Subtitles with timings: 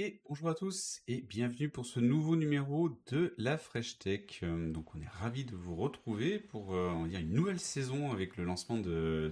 [0.00, 4.38] Et bonjour à tous et bienvenue pour ce nouveau numéro de la Fresh Tech.
[4.44, 8.44] Euh, donc on est ravi de vous retrouver pour euh, une nouvelle saison avec le
[8.44, 8.80] lancement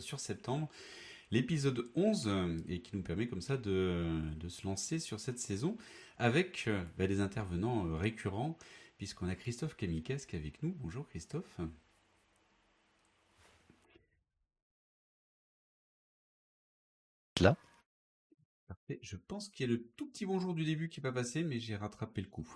[0.01, 0.69] sur septembre,
[1.31, 5.77] l'épisode 11 euh, et qui nous permet comme ça de, se lancer sur cette saison
[6.19, 8.59] avec bah, des intervenants récurrents
[8.99, 10.75] puisqu'on a Christophe Kamikaze qui est avec nous.
[10.81, 11.61] Bonjour Christophe.
[17.41, 17.57] Là
[19.03, 21.43] je pense qu'il y a le tout petit bonjour du début qui n'est pas passé,
[21.43, 22.47] mais j'ai rattrapé le coup.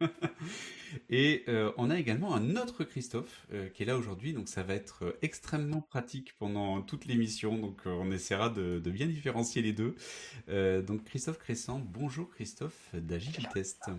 [1.10, 4.62] Et euh, on a également un autre Christophe euh, qui est là aujourd'hui, donc ça
[4.62, 9.72] va être euh, extrêmement pratique pendant toute l'émission, donc on essaiera de, bien différencier les
[9.72, 9.96] deux.
[10.82, 13.90] donc Christophe Cressant, bonjour Christophe d'Agilitest.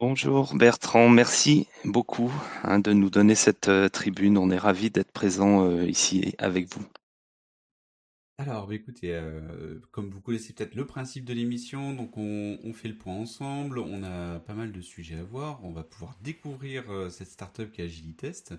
[0.00, 5.80] Bonjour Bertrand, merci beaucoup hein, de nous donner cette tribune, on est ravis d'être présent
[5.82, 6.84] ici avec vous.
[8.36, 12.88] Alors, bah, écoutez, euh, comme vous connaissez peut-être le principe de l'émission, donc on, fait
[12.88, 16.90] le point ensemble, on a pas mal de sujets à voir, on va pouvoir découvrir
[16.90, 18.54] euh, cette startup qui est Agilitest,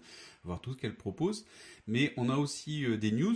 [0.46, 1.46] voir tout ce qu'elle propose,
[1.88, 3.36] mais on a aussi euh, des news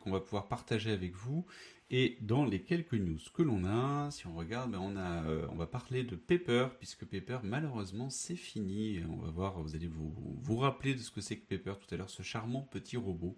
[0.00, 1.44] qu'on va pouvoir partager avec vous,
[1.90, 6.02] et dans les quelques news que l'on a, si on regarde, bah, on, va parler
[6.02, 10.94] de Paper, puisque Paper, malheureusement, c'est fini, on va voir, vous allez vous, vous rappeler
[10.94, 13.36] de ce que c'est que Paper tout à l'heure, ce charmant petit robot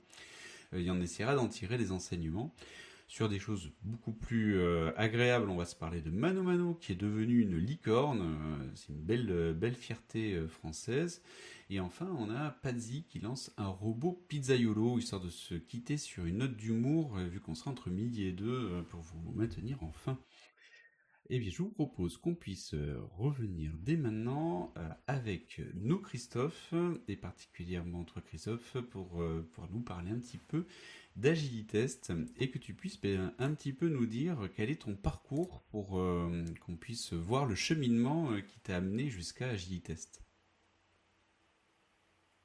[0.72, 2.54] et euh, on essaiera d'en tirer des enseignements.
[3.08, 6.90] Sur des choses beaucoup plus euh, agréables, on va se parler de Mano Mano qui
[6.90, 11.22] est devenu une licorne, euh, c'est une belle, belle fierté française.
[11.70, 16.26] Et enfin, on a Pazzi qui lance un robot pizzaiolo, histoire de se quitter sur
[16.26, 20.18] une note d'humour, vu qu'on sera entre midi et deux, pour vous maintenir en fin.
[21.28, 22.74] Eh bien, je vous propose qu'on puisse
[23.18, 24.72] revenir dès maintenant
[25.08, 26.72] avec nos Christophe,
[27.08, 29.20] et particulièrement entre Christophe, pour,
[29.52, 30.66] pour nous parler un petit peu
[31.16, 35.62] d'Agilitest, et que tu puisses ben, un petit peu nous dire quel est ton parcours
[35.72, 36.00] pour
[36.60, 40.22] qu'on puisse voir le cheminement qui t'a amené jusqu'à Agilitest.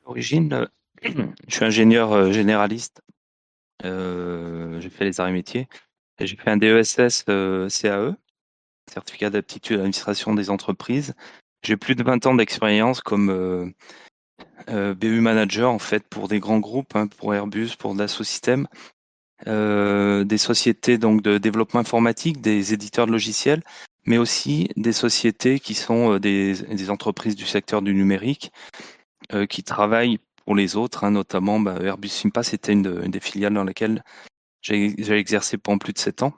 [0.05, 0.67] Origine,
[1.03, 3.03] je suis ingénieur généraliste.
[3.83, 5.67] j'ai fait les arts métiers.
[6.19, 8.17] J'ai fait un DESS CAE
[8.91, 11.13] certificat d'aptitude à l'administration des entreprises.
[11.63, 13.69] J'ai plus de 20 ans d'expérience comme euh,
[14.69, 18.67] euh, BU manager en fait pour des grands groupes, hein, pour Airbus, pour Dassault Systèmes,
[19.47, 23.63] euh, des sociétés donc de développement informatique, des éditeurs de logiciels,
[24.05, 28.51] mais aussi des sociétés qui sont des, entreprises du secteur du numérique
[29.47, 33.63] qui travaillent pour les autres, hein, notamment bah, Airbus Simpa, c'était une, des filiales dans
[33.63, 34.03] laquelle
[34.61, 36.33] j'ai exercé pendant plus de 7 ans.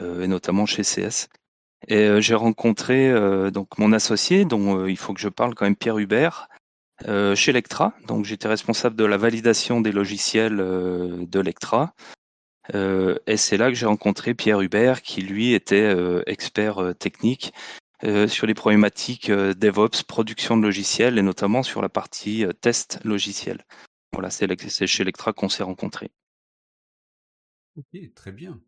[0.00, 1.28] Euh, et notamment chez CS.
[1.88, 5.64] Et euh, j'ai rencontré euh, donc mon associé, dont il faut que je parle quand
[5.64, 6.48] même, Pierre Hubert,
[7.34, 7.94] chez Lectra.
[8.06, 11.94] Donc j'étais responsable de la validation des logiciels de Lectra.
[12.74, 15.96] et c'est là que j'ai rencontré Pierre Hubert, qui lui était
[16.26, 17.54] expert technique
[18.02, 23.64] sur les problématiques DevOps, production de logiciels, et notamment sur la partie test logiciel.
[24.12, 26.10] Voilà, c'est chez Lectra qu'on s'est rencontrés.
[27.76, 28.60] Ok, très bien.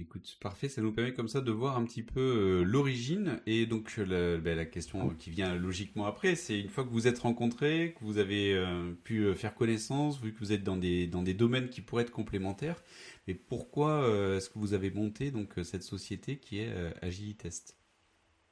[0.00, 3.66] Écoute, parfait, ça nous permet comme ça de voir un petit peu euh, l'origine et
[3.66, 7.18] donc euh, ben, la, question qui vient logiquement après, c'est une fois que vous êtes
[7.18, 11.22] rencontrés, que vous avez euh, pu faire connaissance, vu que vous êtes dans des, dans
[11.22, 12.80] des domaines qui pourraient être complémentaires,
[13.26, 14.06] mais pourquoi
[14.36, 16.72] est-ce que vous avez monté donc cette société qui est
[17.02, 17.76] Agilitest?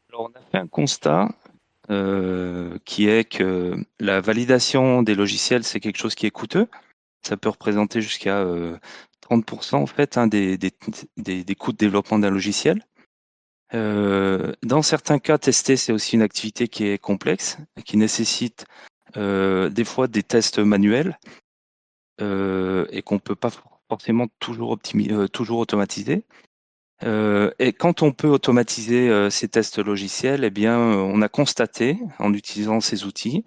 [0.08, 1.28] Alors on a fait un constat
[2.84, 6.66] qui est que la validation des logiciels c'est quelque chose qui est coûteux.
[7.26, 8.44] Ça peut représenter jusqu'à
[9.28, 10.70] 30% en fait hein, des, des,
[11.54, 12.86] coûts de développement d'un logiciel.
[13.74, 18.64] Euh, dans certains cas, tester, c'est aussi une activité qui est complexe, qui nécessite
[19.16, 21.18] euh, des fois des tests manuels
[22.20, 23.50] euh, et qu'on ne peut pas
[23.88, 24.78] forcément toujours,
[25.32, 26.24] toujours automatiser.
[27.02, 32.80] et quand on peut automatiser ces tests logiciels, eh bien, on a constaté, en utilisant
[32.80, 33.44] ces outils,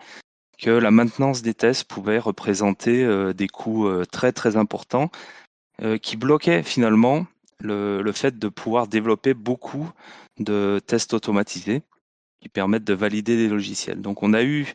[0.59, 5.09] que la maintenance des tests pouvait représenter des coûts très très importants
[5.81, 7.25] euh, qui bloquait finalement
[7.61, 9.89] le, fait de pouvoir développer beaucoup
[10.37, 11.83] de tests automatisés
[12.41, 14.01] qui permettent de valider des logiciels.
[14.01, 14.73] Donc on a eu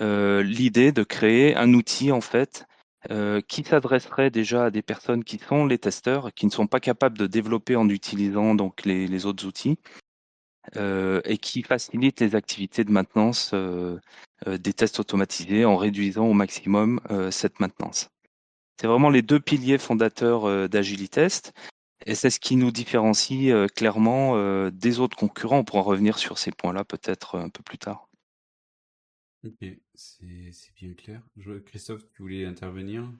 [0.00, 2.66] euh, l'idée de créer un outil en fait
[3.12, 6.80] euh, qui s'adresserait déjà à des personnes qui sont les testeurs, qui ne sont pas
[6.80, 9.78] capables de développer en utilisant donc les, autres outils,
[10.76, 13.54] et qui facilite les activités de maintenance
[14.46, 17.00] des tests automatisés en réduisant au maximum
[17.30, 18.10] cette maintenance.
[18.80, 21.52] C'est vraiment les deux piliers fondateurs euh, d'Agilitest.
[22.06, 25.58] Et c'est ce qui nous différencie euh, clairement euh, des autres concurrents.
[25.58, 28.08] On pourra revenir sur ces points-là peut-être un peu plus tard.
[29.44, 31.20] Ok, c'est bien clair.
[31.66, 33.12] Christophe, tu voulais intervenir?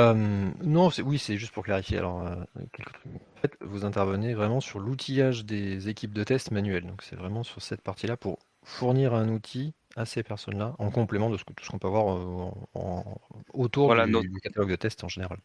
[0.00, 1.98] Euh, non, c'est, oui, c'est juste pour clarifier.
[1.98, 2.36] Alors, euh,
[2.72, 3.12] quelques trucs.
[3.36, 6.86] En fait, vous intervenez vraiment sur l'outillage des équipes de test manuelles.
[6.86, 11.30] Donc, c'est vraiment sur cette partie-là pour fournir un outil à ces personnes-là, en complément
[11.30, 13.20] de ce que, tout ce qu'on peut avoir euh, en- en-
[13.54, 15.38] autour Voilà, du, notre- du catalogue de tests en général.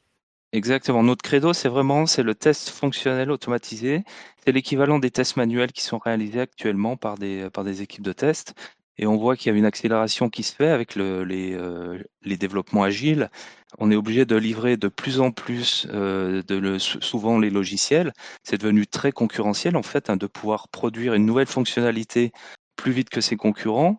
[0.54, 1.01] Exactement.
[1.04, 4.04] Notre credo, c'est vraiment c'est le test fonctionnel automatisé.
[4.44, 8.12] C'est l'équivalent des tests manuels qui sont réalisés actuellement par des, par des équipes de
[8.13, 8.54] test.
[8.97, 12.83] Et on voit qu'il y a une accélération qui se fait avec euh, les développements
[12.83, 13.29] agiles.
[13.77, 16.41] On est obligé de livrer de plus en plus, euh,
[16.79, 18.13] souvent les logiciels.
[18.43, 22.31] C'est devenu très concurrentiel en fait, hein, de pouvoir produire une nouvelle fonctionnalité
[22.75, 23.97] plus vite que ses concurrents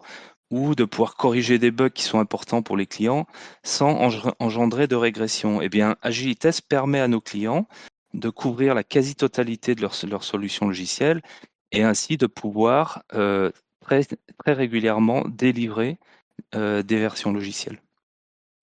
[0.51, 3.27] ou de pouvoir corriger des bugs qui sont importants pour les clients
[3.65, 5.63] sans engendrer de régression.
[5.63, 7.67] Eh bien, Agilitest permet à nos clients
[8.13, 11.23] de couvrir la quasi-totalité de leur, leur solution logicielle
[11.71, 13.51] et ainsi de pouvoir euh,
[13.83, 14.03] très,
[14.39, 15.99] très régulièrement délivrer
[16.55, 17.81] euh, des versions logicielles.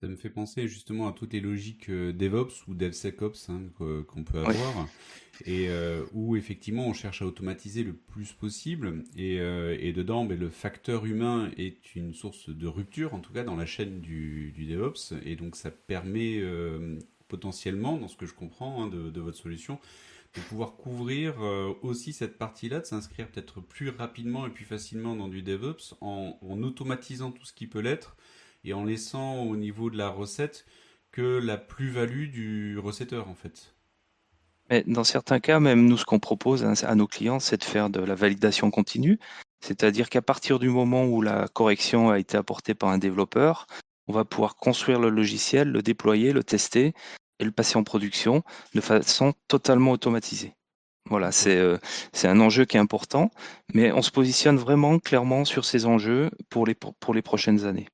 [0.00, 4.24] Ça me fait penser justement à toutes les logiques euh, DevOps ou DevSecOps hein, qu'on
[4.24, 5.44] peut avoir, oui.
[5.44, 10.24] et euh, où effectivement on cherche à automatiser le plus possible, et, euh, et dedans
[10.24, 14.00] ben, le facteur humain est une source de rupture, en tout cas dans la chaîne
[14.00, 18.86] du, du DevOps, et donc ça permet euh, potentiellement, dans ce que je comprends hein,
[18.86, 19.78] de, de, votre solution,
[20.34, 25.16] de pouvoir couvrir euh, aussi cette partie-là, de s'inscrire peut-être plus rapidement et plus facilement
[25.16, 28.16] dans du DevOps en, automatisant tout ce qui peut l'être
[28.64, 30.66] et en laissant au niveau de la recette
[31.10, 33.74] que la plus-value du recetteur en fait.
[34.68, 37.90] Mais dans certains cas, même nous, ce qu'on propose à nos clients, c'est de faire
[37.90, 39.18] de la validation continue.
[39.60, 43.66] C'est-à-dire qu'à partir du moment où la correction a été apportée par un développeur,
[44.06, 46.94] on va pouvoir construire le logiciel, le déployer, le tester
[47.40, 48.44] et le passer en production
[48.74, 50.54] de façon totalement automatisée.
[51.08, 51.78] Voilà, c'est euh,
[52.22, 53.30] un enjeu qui est important,
[53.74, 57.88] mais on se positionne vraiment clairement sur ces enjeux pour les, pour les prochaines années.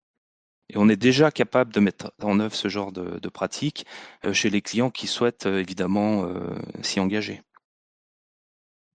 [0.68, 3.86] Et on est déjà capable de mettre en œuvre ce genre de, de pratique
[4.24, 7.42] euh, chez les clients qui souhaitent euh, évidemment euh, s'y engager.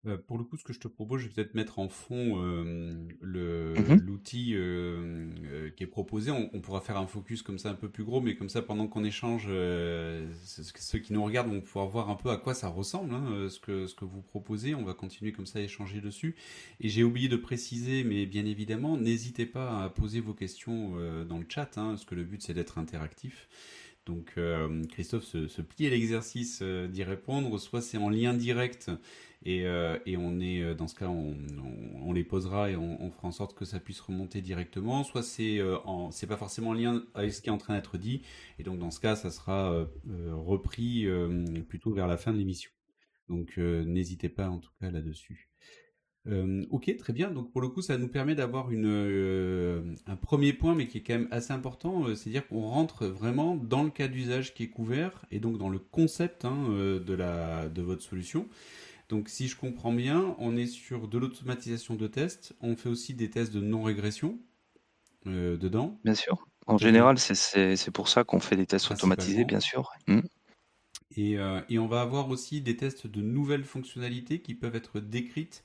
[0.06, 2.42] Euh, pour le coup, ce que je te propose, je vais peut-être mettre en fond
[2.42, 6.30] euh, l'outil mmh euh, qui est proposé.
[6.30, 8.62] On, on, pourra faire un focus comme ça un peu plus gros, mais comme ça,
[8.62, 12.68] pendant qu'on échange, ceux qui nous regardent vont pouvoir voir un peu à quoi ça
[12.68, 14.74] ressemble, hein, ce, que, ce que vous proposez.
[14.74, 16.34] On va continuer comme ça à échanger dessus.
[16.80, 21.38] Et j'ai oublié de préciser, mais bien évidemment, n'hésitez pas à poser vos questions dans
[21.38, 23.48] le chat, hein, parce que le but c'est d'être interactif.
[24.10, 28.90] Donc euh, Christophe se, plie à l'exercice euh, d'y répondre, soit c'est en lien direct
[29.44, 33.30] et, euh, on est dans ce cas on, les posera et on, on, fera en
[33.32, 35.60] sorte que ça puisse remonter directement, soit c'est
[36.10, 38.22] c'est pas forcément en lien avec ce qui est en train d'être dit
[38.58, 39.86] et donc dans ce cas ça sera
[40.32, 41.06] repris
[41.68, 42.72] plutôt vers la fin de l'émission.
[43.28, 45.48] Donc n'hésitez pas en tout cas là-dessus.
[46.26, 47.30] Euh, ok, très bien.
[47.30, 50.98] Donc pour le coup, ça nous permet d'avoir une euh, un premier point, mais qui
[50.98, 54.64] est quand même assez important, euh, c'est-à-dire qu'on rentre vraiment dans le cas d'usage qui
[54.64, 58.48] est couvert et donc dans le concept hein, de la de votre solution.
[59.08, 62.54] Donc si je comprends bien, on est sur de l'automatisation de tests.
[62.60, 64.38] On fait aussi des tests de non-régression
[65.26, 65.98] dedans.
[66.04, 66.46] Bien sûr.
[66.66, 69.90] En général, c'est pour ça qu'on fait des tests automatisés, bien sûr.
[70.06, 70.20] Mmh.
[71.16, 71.38] Et,
[71.68, 75.64] et on va avoir aussi des tests de nouvelles fonctionnalités qui peuvent être décrites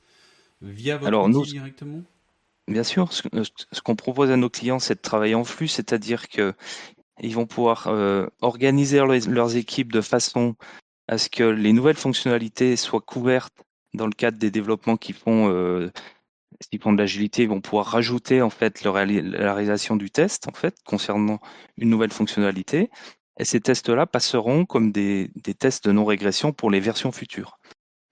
[0.61, 2.01] via votre Alors, outil nous, directement?
[2.67, 3.27] Bien sûr, ce,
[3.71, 6.53] ce qu'on propose à nos clients, c'est de travailler en flux, c'est-à-dire que
[7.21, 10.55] ils vont pouvoir euh, organiser leurs, leurs équipes de façon
[11.07, 13.53] à ce que les nouvelles fonctionnalités soient couvertes
[13.93, 15.91] dans le cadre des développements qui font euh,
[16.61, 20.09] s'ils font de l'agilité, ils vont pouvoir rajouter en fait le réali- la réalisation du
[20.09, 21.39] test en fait concernant
[21.77, 22.89] une nouvelle fonctionnalité.
[23.37, 27.59] Et ces tests-là passeront comme des, des tests de non-régression pour les versions futures.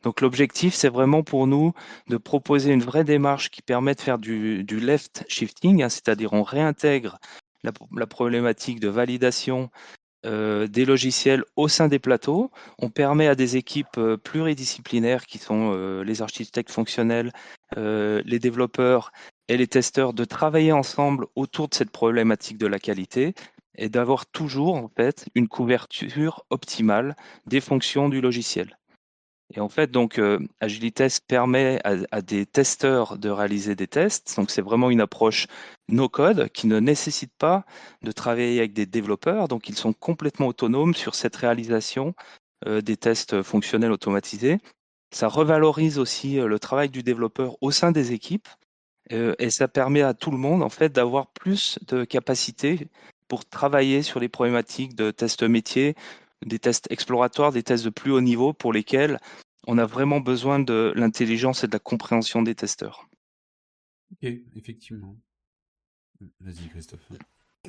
[0.04, 1.74] Donc l'objectif, c'est vraiment pour nous
[2.08, 6.34] de proposer une vraie démarche qui permet de faire du, du left shifting, hein, c'est-à-dire
[6.34, 7.18] on réintègre
[7.64, 9.70] la, problématique de validation
[10.26, 12.52] euh, des logiciels au sein des plateaux.
[12.80, 17.32] On permet à des équipes euh, pluridisciplinaires qui sont euh, les architectes fonctionnels,
[17.76, 19.12] les développeurs
[19.48, 23.34] et les testeurs de travailler ensemble autour de cette problématique de la qualité
[23.76, 27.16] et d'avoir toujours en fait une couverture optimale
[27.48, 28.78] des fonctions du logiciel.
[29.56, 34.36] Et en fait, donc, euh, Agilitest permet à, des testeurs de réaliser des tests.
[34.36, 35.48] Donc, c'est vraiment une approche
[35.90, 37.64] no-code qui ne nécessite pas
[38.02, 39.48] de travailler avec des développeurs.
[39.48, 42.16] Donc, ils sont complètement autonomes sur cette réalisation
[42.66, 44.60] euh, des tests fonctionnels automatisés.
[45.12, 48.48] Ça revalorise aussi euh, le travail du développeur au sein des équipes
[49.12, 52.88] euh, et ça permet à tout le monde, en fait, d'avoir plus de capacité
[53.28, 55.96] pour travailler sur les problématiques de tests métiers,
[56.46, 59.20] des tests exploratoires, des tests de plus haut niveau pour lesquels
[59.68, 63.08] on a vraiment besoin de l'intelligence et de la compréhension des testeurs.
[64.12, 64.24] Ok,
[64.56, 65.20] effectivement.
[66.40, 67.12] Vas-y, Christophe.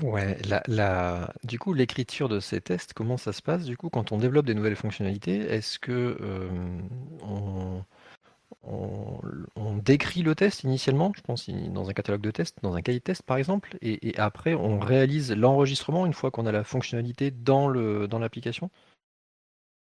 [0.02, 3.64] Ouais, la, la- du coup, l'écriture de ces tests, comment ça se passe?
[3.64, 6.48] Du coup, quand on développe des nouvelles fonctionnalités, est-ce que euh,
[7.22, 7.84] on,
[8.64, 9.20] on-
[9.56, 13.00] on décrit le test initialement, je pense, dans un catalogue de tests, dans un cahier
[13.00, 16.64] de test par exemple, et, et après on réalise l'enregistrement une fois qu'on a la
[16.64, 18.70] fonctionnalité dans le, dans l'application?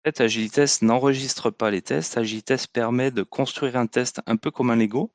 [0.07, 2.17] Fait, Agilitest n'enregistre pas les tests.
[2.17, 5.11] Agilitest permet de construire un test un peu comme un Lego.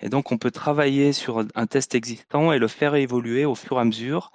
[0.00, 3.78] Et donc, on peut travailler sur un test existant et le faire évoluer au fur
[3.78, 4.30] et à mesure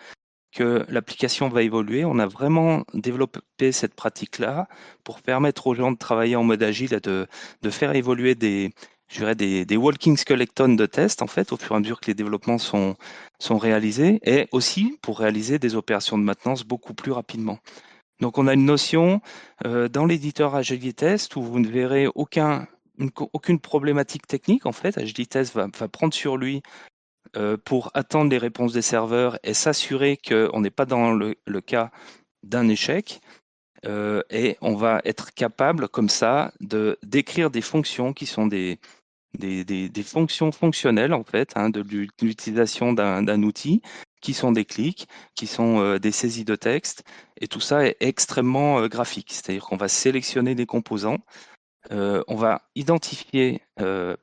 [0.52, 2.04] que l'application va évoluer.
[2.04, 4.68] On a vraiment développé cette pratique-là
[5.06, 7.28] pour permettre aux gens de travailler en mode agile et de,
[7.70, 8.74] faire évoluer des,
[9.08, 12.08] je dirais des walking skeletons de tests, en fait, au fur et à mesure que
[12.08, 12.96] les développements sont,
[13.40, 17.60] sont réalisés, et aussi pour réaliser des opérations de maintenance beaucoup plus rapidement.
[18.22, 19.22] Donc, on a une notion
[19.66, 22.68] euh, dans l'éditeur Agilitest où vous ne verrez aucun
[22.98, 24.66] une, aucune problématique technique.
[24.66, 26.62] En fait, Agilitest va, va prendre sur lui
[27.36, 31.62] euh, pour attendre les réponses des serveurs et s'assurer qu'on n'est pas dans le, le
[31.62, 31.92] cas
[32.44, 33.20] d'un échec.
[33.86, 38.80] Euh, et on va être capable, comme ça, de d'écrire des fonctions qui sont des,
[39.36, 41.82] des, fonctions fonctionnelles, en fait, hein, de
[42.22, 43.82] l'utilisation d'un outil,
[44.26, 47.04] qui sont des clics, qui sont euh, des saisies de texte.
[47.40, 49.32] Et tout ça est extrêmement euh, graphique.
[49.32, 51.20] C'est-à-dire qu'on va sélectionner des composants
[51.92, 53.62] euh, on va identifier,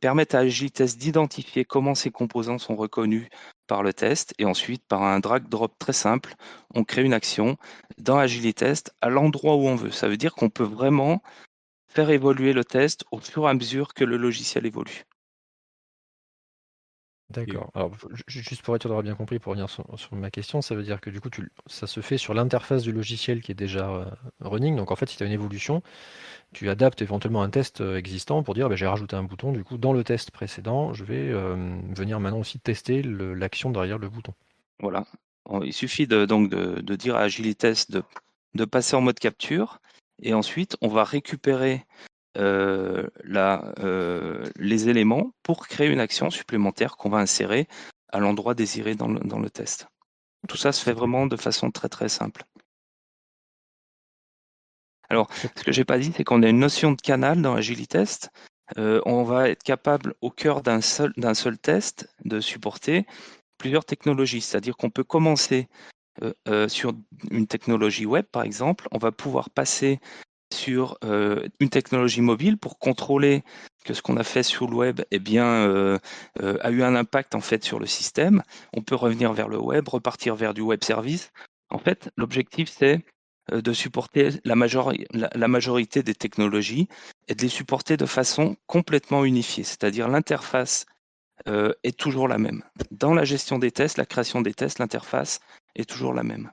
[0.00, 3.28] permettre à Agilitest d'identifier comment ces composants sont reconnus
[3.69, 6.35] par le test et ensuite par un drag drop très simple,
[6.75, 7.57] on crée une action
[7.99, 9.92] dans Agilitest à l'endroit où on veut.
[9.92, 11.23] Ça veut dire qu'on peut vraiment
[11.92, 15.04] faire évoluer le test au fur et à mesure que le logiciel évolue.
[17.30, 17.70] D'accord.
[17.75, 17.90] Alors,
[18.26, 21.00] juste pour être sûr d'avoir bien compris, pour revenir sur, ma question, ça veut dire
[21.00, 24.04] que du coup, tu, ça se fait sur l'interface du logiciel qui est déjà euh,
[24.40, 24.76] running.
[24.76, 25.82] Donc, en fait, si tu as une évolution,
[26.52, 29.52] tu adaptes éventuellement un test euh, existant pour dire bah, j'ai rajouté un bouton.
[29.52, 31.56] Du coup, dans le test précédent, je vais euh,
[31.96, 34.34] venir maintenant aussi tester l'action derrière le bouton.
[34.80, 35.06] Voilà.
[35.64, 38.02] Il suffit de, donc de, de dire à Agilitest de,
[38.54, 39.80] de passer en mode capture.
[40.22, 41.84] Et ensuite, on va récupérer
[42.38, 47.68] euh, euh, les éléments pour créer une action supplémentaire qu'on va insérer
[48.10, 49.88] à l'endroit désiré dans le, test.
[50.48, 52.44] Tout ça se fait vraiment de façon très très simple.
[55.08, 58.30] Alors, ce que j'ai pas dit, c'est qu'on a une notion de canal dans Agilitest.
[58.78, 63.06] Euh, on va être capable, au cœur d'un seul, d'un seul test, de supporter
[63.58, 64.40] plusieurs technologies.
[64.40, 65.68] C'est-à-dire qu'on peut commencer
[66.69, 66.92] sur
[67.31, 68.88] une technologie web, par exemple.
[68.92, 69.99] On va pouvoir passer
[70.52, 73.42] sur euh, une technologie mobile pour contrôler
[73.85, 75.99] que ce qu'on a fait sur le web eh euh,
[76.40, 78.42] euh, a eu un impact en fait sur le système.
[78.73, 81.33] On peut revenir vers le web, repartir vers du web service.
[81.71, 83.00] En fait, l'objectif c'est
[83.50, 86.87] de supporter la, majorité des technologies
[87.26, 90.87] et de les supporter de façon complètement unifiée, c'est-à-dire l'interface
[91.47, 92.62] est toujours la même.
[92.92, 95.40] Dans la gestion des tests, la création des tests, l'interface
[95.74, 96.50] est toujours la même.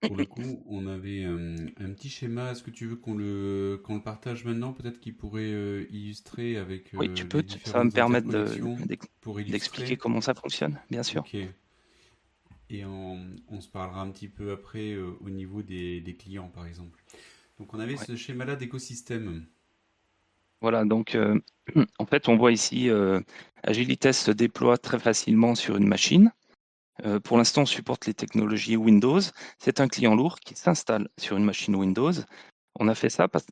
[0.00, 2.52] Pour le coup, on avait un, un petit schéma.
[2.52, 6.58] Est-ce que tu veux qu'on le, qu'on le partage maintenant Peut-être qu'il pourrait euh, illustrer
[6.58, 6.90] avec.
[6.94, 7.42] oui, tu peux.
[7.64, 8.28] Ça va me permettre
[9.44, 11.24] d'expliquer de, comment ça fonctionne, bien sûr.
[12.68, 16.48] Et on, on, se parlera un petit peu après euh, au niveau des, des, clients,
[16.48, 17.02] par exemple.
[17.58, 18.04] Donc, on avait ouais.
[18.04, 19.46] ce schéma-là d'écosystème.
[20.60, 21.38] Voilà, donc euh,
[21.98, 23.20] en fait, on voit ici euh,
[23.62, 26.32] Agilitest se déploie très facilement sur une machine.
[27.04, 29.20] Euh, pour l'instant, on supporte les technologies Windows.
[29.58, 32.12] C'est un client lourd qui s'installe sur une machine Windows.
[32.78, 33.46] On a fait ça parce,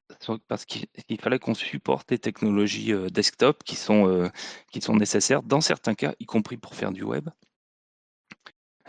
[0.66, 4.28] qu'il fallait qu'on supporte les technologies euh, desktop qui sont, euh,
[4.70, 7.28] qui sont nécessaires dans certains cas, y compris pour faire du web.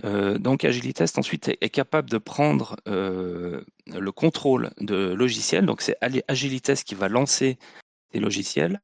[0.04, 5.66] Donc Agilitest ensuite est, est, capable de prendre le contrôle de logiciels.
[5.66, 5.96] Donc c'est
[6.28, 7.58] Agilitest qui va lancer
[8.12, 8.82] des logiciels.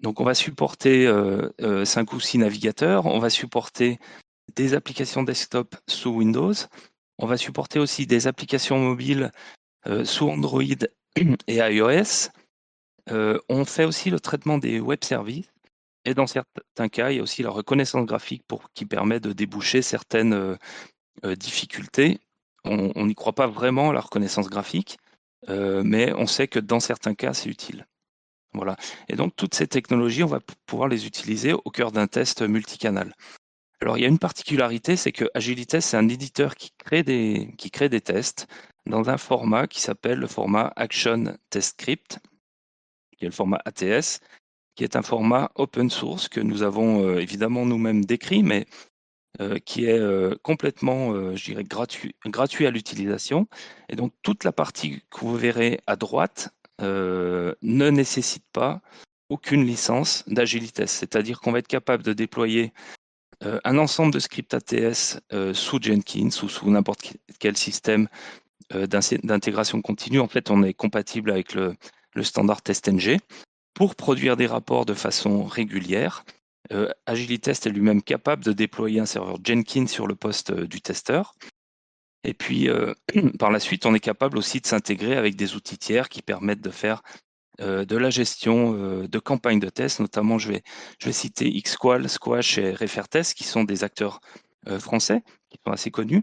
[0.00, 1.06] Donc on va supporter
[1.84, 3.04] 5 ou 6 navigateurs.
[3.04, 3.98] On va supporter
[4.56, 6.54] des applications desktop sous Windows.
[7.18, 9.30] On va supporter aussi des applications mobiles
[9.86, 10.62] euh, sous Android
[11.46, 12.30] et iOS.
[13.10, 15.50] Euh, on fait aussi le traitement des web services.
[16.06, 19.82] Et dans certains cas, il y a aussi la reconnaissance graphique qui permet de déboucher
[19.82, 22.20] certaines euh, difficultés.
[22.64, 24.98] On n'y croit pas vraiment à la reconnaissance graphique,
[25.48, 27.86] mais on sait que dans certains cas, c'est utile.
[28.52, 28.76] Voilà.
[29.08, 33.14] Et donc, toutes ces technologies, on va pouvoir les utiliser au cœur d'un test multicanal.
[33.82, 37.54] Alors, il y a une particularité, c'est que Agilitest, c'est un éditeur qui crée, des,
[37.56, 38.46] qui crée des tests
[38.84, 42.18] dans un format qui s'appelle le format Action Test Script,
[43.16, 44.20] qui est le format ATS,
[44.74, 48.66] qui est un format open source que nous avons euh, évidemment nous-mêmes décrit, mais
[49.40, 53.48] euh, qui est euh, complètement, je dirais, gratuit, gratuit à l'utilisation.
[53.88, 58.80] Et donc, toute la partie que vous verrez à droite ne nécessite pas
[59.28, 60.96] aucune licence d'Agilitest.
[60.96, 62.72] C'est-à-dire qu'on va être capable de déployer
[63.42, 65.20] un ensemble de scripts ATS
[65.54, 68.08] sous Jenkins ou sous n'importe quel système
[68.70, 70.20] d'intégration continue.
[70.20, 71.76] En fait, on est compatible avec le,
[72.22, 73.18] standard TestNG
[73.74, 76.24] pour produire des rapports de façon régulière.
[77.06, 81.34] Agilitest est lui-même capable de déployer un serveur Jenkins sur le poste du testeur.
[82.24, 82.68] Et puis,
[83.38, 86.60] par la suite, on est capable aussi de s'intégrer avec des outils tiers qui permettent
[86.60, 87.29] de faire euh,
[87.60, 90.00] de la gestion euh, de campagnes de tests.
[90.00, 94.20] Notamment, je vais, citer Xqual, Squash et Refertest, qui sont des acteurs
[94.68, 96.22] euh, français, qui sont assez connus.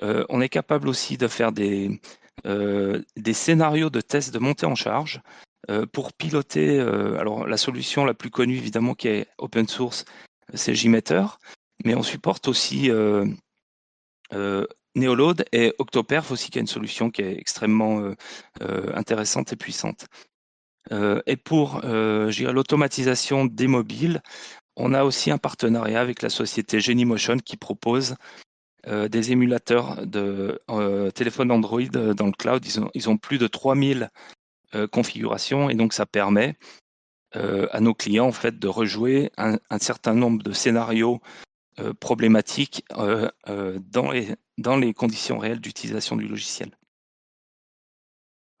[0.00, 2.00] on est capable aussi de faire des,
[2.44, 5.20] des scénarios de tests de montée en charge
[5.92, 6.80] pour piloter.
[6.80, 10.04] alors, la solution la plus connue, évidemment, qui est open source,
[10.54, 11.38] c'est JMeter,
[11.84, 12.90] mais on supporte aussi
[14.94, 18.14] Neoload et Octoperf aussi, qui est une solution qui est extrêmement
[18.94, 20.06] intéressante et puissante.
[20.90, 24.22] Euh, et pour euh, l'automatisation des mobiles,
[24.76, 28.16] on a aussi un partenariat avec la société Genymotion qui propose
[28.88, 30.60] euh, des émulateurs de
[31.14, 32.64] téléphone Android dans le cloud.
[32.94, 34.10] Ils ont, plus de 3000
[34.90, 36.56] configurations et donc ça permet
[37.34, 41.20] à nos clients en fait de rejouer un, certain nombre de scénarios
[42.00, 46.70] problématiques dans les conditions réelles d'utilisation du logiciel.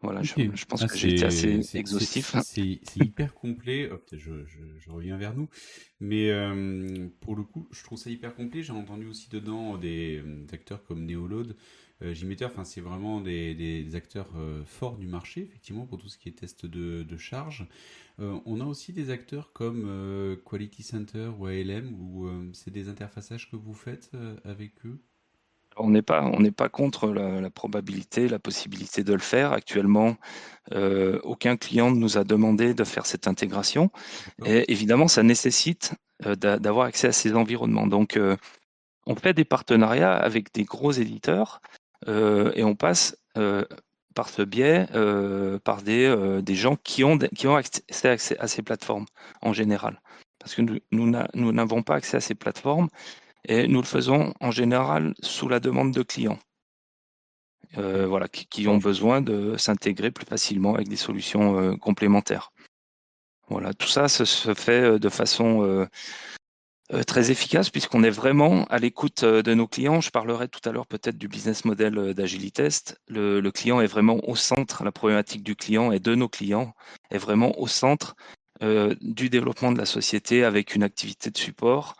[0.02, 2.34] Voilà, je, pense ah, que j'ai été assez exhaustif.
[2.42, 3.88] C'est hyper complet.
[3.92, 5.48] Oh, je, je, reviens vers nous.
[6.00, 8.64] Mais euh, pour le coup, je trouve ça hyper complet.
[8.64, 10.20] J'ai entendu aussi dedans des,
[10.52, 11.54] acteurs comme Neoload,
[12.02, 12.46] euh, Jmeter.
[12.46, 16.28] Enfin, c'est vraiment des, des acteurs euh, forts du marché, effectivement, pour tout ce qui
[16.28, 17.68] est test de, de charge.
[18.18, 23.48] Euh, on a aussi des acteurs comme Quality Center ou ALM, où c'est des interfaçages
[23.48, 24.10] que vous faites
[24.44, 24.98] avec eux?
[25.76, 29.52] On n'est pas, on n'est pas contre la, probabilité, la possibilité de le faire.
[29.52, 30.16] Actuellement,
[30.72, 33.90] euh, aucun client ne nous a demandé de faire cette intégration.
[34.44, 35.94] Et évidemment, ça nécessite
[36.26, 37.86] euh, d'avoir accès à ces environnements.
[37.86, 38.36] Donc, euh,
[39.06, 41.60] on fait des partenariats avec des gros éditeurs
[42.06, 43.16] et on passe
[44.14, 44.86] par ce biais
[45.64, 49.06] par des, des gens qui ont, qui ont accès, à ces plateformes
[49.40, 50.00] en général.
[50.38, 52.88] Parce que nous n'avons pas accès à ces plateformes
[53.44, 56.38] et nous le faisons en général sous la demande de clients.
[57.78, 62.52] Euh, voilà, qui, ont besoin de s'intégrer plus facilement avec des solutions euh, complémentaires.
[63.48, 64.24] Voilà, tout ça se,
[64.54, 65.86] fait euh, de façon
[67.06, 70.02] très efficace puisqu'on est vraiment à l'écoute de nos clients.
[70.02, 73.00] Je parlerai tout à l'heure peut-être du business model d'Agilitest.
[73.08, 76.74] Le, client est vraiment au centre, la problématique du client et de nos clients
[77.10, 78.14] est vraiment au centre
[78.60, 81.96] du développement de la société avec une activité de support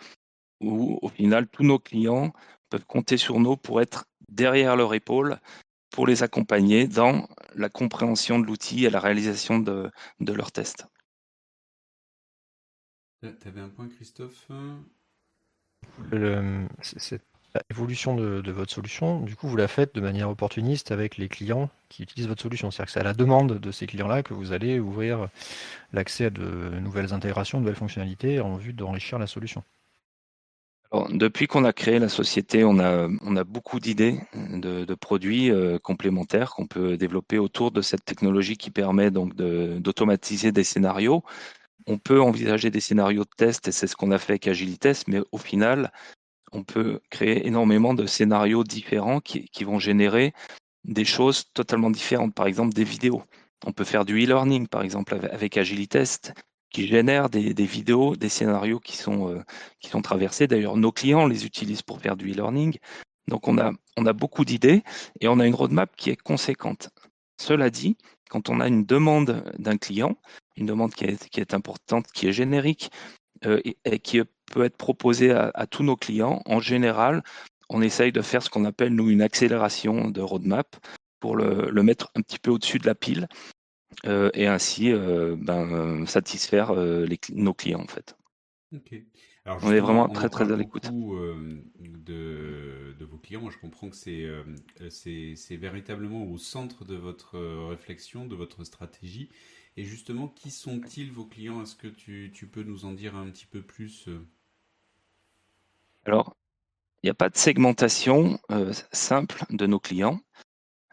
[0.63, 2.33] où au final tous nos clients
[2.71, 5.39] peuvent compter sur nous pour être derrière leur épaule,
[5.91, 10.87] pour les accompagner dans la compréhension de l'outil et la réalisation de, de leurs tests.
[13.21, 14.49] Tu avais un point, Christophe?
[16.81, 17.23] Cette
[17.71, 21.69] évolution de, votre solution, du coup, vous la faites de manière opportuniste avec les clients
[21.89, 22.71] qui utilisent votre solution.
[22.71, 25.29] C'est-à-dire que c'est à la demande de ces clients-là que vous allez ouvrir
[25.93, 26.41] l'accès à de
[26.81, 29.63] nouvelles intégrations, de nouvelles fonctionnalités en vue d'enrichir la solution
[31.11, 36.67] depuis qu'on a créé la société, on a, beaucoup d'idées de, produits euh, complémentaires qu'on
[36.67, 41.23] peut développer autour de cette technologie qui permet donc d'automatiser des scénarios.
[41.87, 45.09] On peut envisager des scénarios de test et c'est ce qu'on a fait avec Agilitest,
[45.09, 45.93] mais au final,
[46.53, 50.35] on peut créer énormément de scénarios différents qui, qui vont générer
[50.85, 52.35] des choses totalement différentes.
[52.35, 53.23] Par exemple, des vidéos.
[53.65, 56.35] On peut faire du e-learning, par exemple, avec Agilitest
[56.73, 59.43] qui génèrent des, vidéos, des scénarios qui sont, euh,
[59.81, 60.47] qui sont traversés.
[60.47, 62.79] D'ailleurs, nos clients les utilisent pour faire du e-learning.
[63.29, 64.83] Donc, on a, on a beaucoup d'idées
[65.21, 66.91] et on a une roadmap qui est conséquente.
[67.41, 67.97] Cela dit,
[68.31, 70.17] quand on a une demande d'un client,
[70.57, 72.91] une demande qui est, qui est, importante, qui est générique
[73.45, 77.23] euh, et, qui peut être proposée à, tous nos clients, en général,
[77.69, 80.77] on essaye de faire ce qu'on appelle, nous, une accélération de roadmap
[81.21, 83.29] pour le, le mettre un petit peu au-dessus de la pile
[84.07, 88.17] euh, et ainsi euh, ben, satisfaire euh, nos clients en fait.
[89.47, 90.91] on est vraiment très très à l'écoute.
[90.91, 98.35] de, de vos clients, je comprends que c'est véritablement au centre de votre réflexion, de
[98.35, 99.29] votre stratégie.
[99.77, 101.63] Et justement, qui sont-ils vos clients?
[101.63, 104.09] Est-ce que tu, tu, peux nous en dire un petit peu plus
[106.05, 106.37] Alors,
[107.03, 108.39] il n'y a pas de segmentation
[108.93, 110.21] simple de nos clients.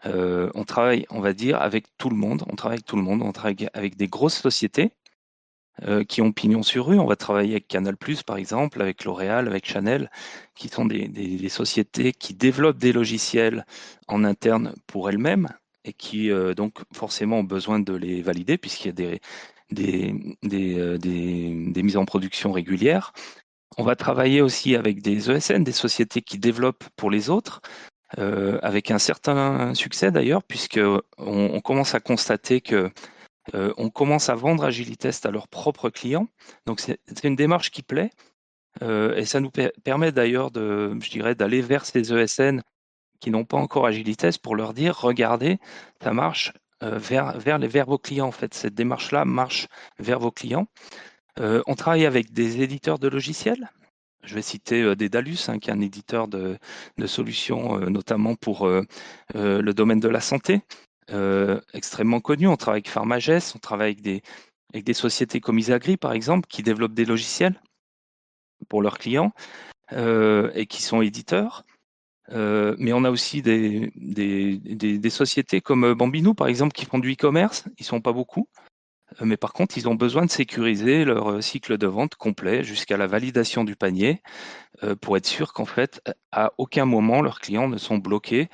[0.05, 2.43] Euh, on travaille, on va dire, avec tout le monde.
[2.49, 3.21] On travaille avec tout le monde.
[3.21, 4.91] On travaille avec des grosses sociétés
[5.83, 6.99] euh, qui ont pignon sur rue.
[6.99, 10.09] On va travailler avec Canal+, par exemple, avec L'Oréal, avec Chanel,
[10.55, 13.65] qui sont des, sociétés qui développent des logiciels
[14.07, 15.49] en interne pour elles-mêmes
[15.85, 19.19] et qui euh, donc forcément ont besoin de les valider puisqu'il y a
[19.71, 23.13] des, des, mises en production régulières.
[23.77, 27.61] on va travailler aussi avec des ESN, des sociétés qui développent pour les autres,
[28.17, 30.79] avec un certain succès d'ailleurs, puisque
[31.17, 32.91] on, commence à constater que
[33.55, 36.27] euh, on commence à vendre Agilitest à leurs propres clients.
[36.65, 38.11] Donc c'est une démarche qui plaît.
[38.81, 39.51] Euh, et ça nous
[39.83, 42.61] permet d'ailleurs de, je dirais, d'aller vers ces ESN
[43.19, 45.57] qui n'ont pas encore Agilitest pour leur dire, regardez,
[46.01, 48.53] ça marche vers, vers, les, vers vos clients en fait.
[48.53, 49.67] Cette démarche-là marche
[49.97, 50.67] vers vos clients.
[51.37, 53.69] on travaille avec des éditeurs de logiciels.
[54.29, 56.59] Je vais citer Dedalus, hein, qui est un éditeur de,
[57.07, 58.69] solutions, notamment pour
[59.33, 60.61] le domaine de la santé,
[61.73, 62.47] extrêmement connu.
[62.47, 63.97] On travaille avec Pharmagest, on travaille
[64.71, 67.59] avec des, sociétés comme Isagri, par exemple, qui développent des logiciels
[68.67, 69.31] pour leurs clients
[69.91, 71.65] et qui sont éditeurs.
[72.29, 77.13] mais on a aussi des, des, des, sociétés comme Bambino, par exemple, qui font du
[77.13, 77.63] e-commerce.
[77.79, 78.47] Ils ne sont pas beaucoup.
[79.21, 82.63] Euh, mais par contre, ils ont besoin de sécuriser leur euh, cycle de vente complet
[82.63, 84.21] jusqu'à la validation du panier
[84.83, 88.49] euh, pour être sûr qu'en fait, à aucun moment, leurs clients ne sont bloqués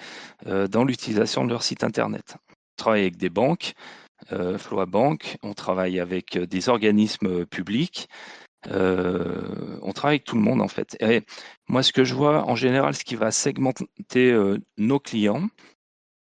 [0.45, 2.37] dans l'utilisation de leur site Internet.
[2.49, 3.73] On travaille avec des banques,
[4.57, 8.07] Floa Bank, on travaille avec des organismes publics,
[8.67, 10.95] on travaille avec tout le monde en fait.
[11.01, 11.21] Et
[11.67, 14.33] moi, ce que je vois en général, ce qui va segmenter
[14.77, 15.47] nos clients,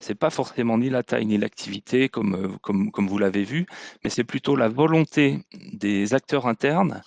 [0.00, 3.66] c'est pas forcément ni la taille ni l'activité comme, euh, comme, comme vous l'avez vu,
[4.02, 5.38] mais c'est plutôt la volonté
[5.72, 7.02] des acteurs internes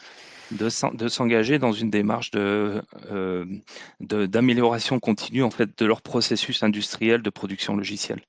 [0.52, 2.82] de, s'engager dans une démarche euh,
[4.00, 8.22] de, d'amélioration continue en fait de leur processus industriel de production logicielle.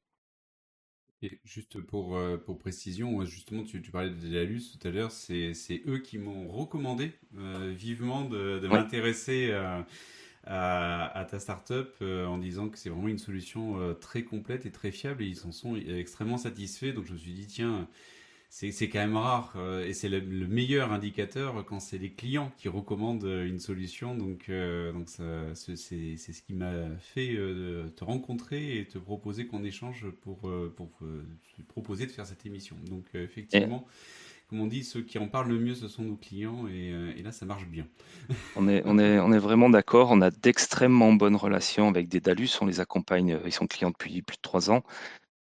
[1.20, 5.10] Et juste pour, euh, pour précision, justement, tu, tu parlais de Delus tout à l'heure,
[5.10, 5.52] c'est,
[5.86, 7.12] eux qui m'ont recommandé
[7.76, 9.86] vivement de, de m'intéresser à,
[10.44, 14.90] ta startup euh, en disant que c'est vraiment une solution euh, très complète et très
[14.90, 16.92] fiable et ils en sont extrêmement satisfaits.
[16.92, 17.88] Donc je me suis dit, tiens,
[18.50, 22.68] c'est quand même rare euh, et c'est le, meilleur indicateur quand c'est les clients qui
[22.68, 24.14] recommandent une solution.
[24.14, 27.36] Donc, donc c'est ce qui m'a fait
[27.96, 30.90] te rencontrer et te proposer qu'on échange pour, pour,
[31.68, 32.76] proposer de faire cette émission.
[32.88, 33.86] Donc effectivement
[34.48, 37.22] comme on dit, ceux qui en parlent le mieux, ce sont nos clients, et, euh,
[37.22, 37.86] là, ça marche bien.
[38.56, 42.20] on, est, on, est, on est vraiment d'accord, on a d'extrêmement bonnes relations avec des
[42.20, 44.82] Dalus, on les accompagne, euh, ils sont clients depuis plus de trois ans.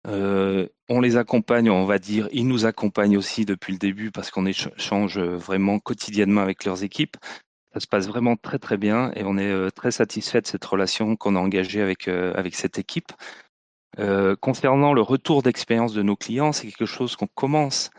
[0.08, 4.32] Euh, on les accompagne, on va dire, ils nous accompagnent aussi depuis le début parce
[4.32, 7.18] qu'on échange vraiment quotidiennement avec leurs équipes.
[7.74, 11.16] Ça se passe vraiment très très bien et on est très satisfait de cette relation
[11.16, 13.12] qu'on a engagée avec, avec cette équipe.
[14.42, 17.92] concernant le retour d'expérience de nos clients, c'est quelque chose qu'on commence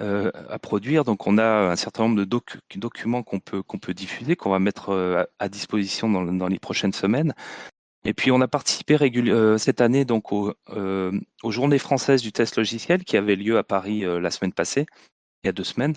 [0.00, 1.04] euh, à produire.
[1.04, 2.40] Donc, on a un certain nombre de
[2.76, 7.34] documents qu'on peut, peut diffuser, qu'on va mettre euh, à, disposition dans, les prochaines semaines.
[8.04, 10.54] Et puis, on a participé euh, cette année donc aux
[11.44, 14.86] Journées françaises du test logiciel qui avait lieu à Paris la semaine passée,
[15.42, 15.96] il y a deux semaines.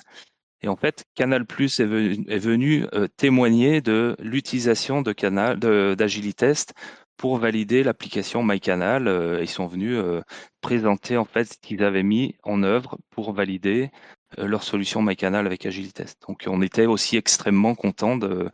[0.63, 2.85] Et en fait, Canal Plus est venu, est venu
[3.17, 6.73] témoigner de l'utilisation de Canal, d'Agilitest
[7.21, 9.07] pour valider l'application MyCanal.
[9.07, 10.21] Euh, ils sont venus euh,
[10.59, 13.91] présenter en fait ce qu'ils avaient mis en œuvre pour valider
[14.39, 16.19] euh, leur solution MyCanal avec Agilitest.
[16.27, 18.49] Donc on était aussi extrêmement contents de,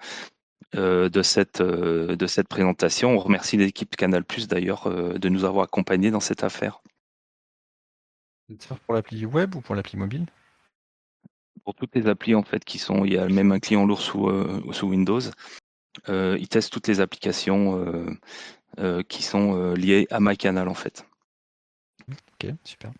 [0.73, 3.11] de, cette, de cette présentation.
[3.11, 6.81] On remercie l'équipe Canal Plus d'ailleurs de nous avoir accompagnés dans cette affaire.
[8.85, 10.25] Pour l'appli web ou pour l'appli mobile?
[11.63, 14.01] Pour toutes les applis en fait qui sont, il y a même un client lourd
[14.01, 14.29] sous,
[14.73, 15.21] sous Windows.
[16.09, 18.05] ils testent toutes les applications euh,
[19.07, 21.05] qui sont euh, liés à MyCanal en fait.
[22.09, 22.91] Ok, super.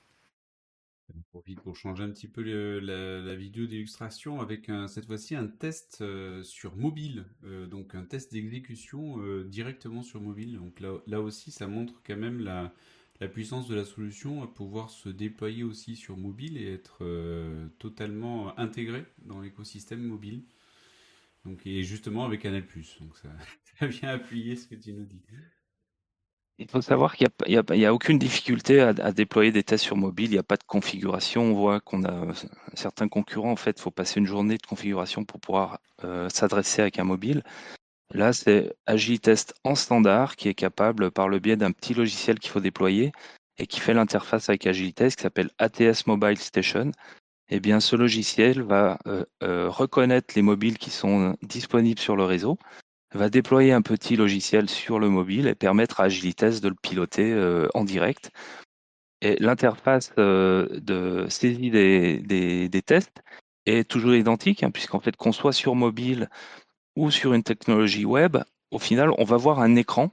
[1.64, 2.42] pour changer un petit peu
[2.80, 7.26] la, vidéo d'illustration avec cette fois-ci un test euh, sur mobile,
[7.70, 10.58] donc un test d'exécution directement sur mobile.
[10.58, 12.74] Donc là, là, aussi, ça montre quand même la,
[13.22, 17.04] la, puissance de la solution à pouvoir se déployer aussi sur mobile et être
[17.78, 20.44] totalement intégré dans l'écosystème mobile.
[21.46, 22.64] Donc, et justement avec Canal+.
[23.00, 23.30] Donc ça,
[23.80, 25.22] ça vient appuyer ce que tu nous dis.
[26.60, 30.32] Il faut savoir qu'il n'y a, aucune difficulté à, déployer des tests sur mobile.
[30.32, 31.44] Il n'y a pas de configuration.
[31.44, 32.34] On voit qu'on a
[32.74, 33.52] certains concurrents.
[33.52, 37.04] En fait, il faut passer une journée de configuration pour pouvoir euh, s'adresser avec un
[37.04, 37.44] mobile.
[38.12, 42.50] Là, c'est Agilitest en standard qui est capable, par le biais d'un petit logiciel qu'il
[42.50, 43.12] faut déployer
[43.60, 46.92] et qui fait l'interface avec Agilitest, qui s'appelle ATS Mobile Station.
[47.50, 52.24] Eh bien, ce logiciel va euh, euh, reconnaître les mobiles qui sont disponibles sur le
[52.24, 52.58] réseau
[53.14, 57.32] va déployer un petit logiciel sur le mobile et permettre à Agilitest de le piloter
[57.32, 58.32] euh, en direct.
[59.22, 63.24] Et l'interface euh, de saisie des, tests
[63.66, 66.30] est toujours identique, hein, puisqu'en fait, qu'on soit sur mobile
[66.96, 68.38] ou sur une technologie web,
[68.72, 70.12] au final, on va voir un écran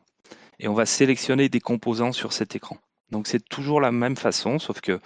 [0.59, 2.79] et on va sélectionner des composants sur cet écran.
[3.11, 5.01] Donc c'est toujours la même façon, sauf que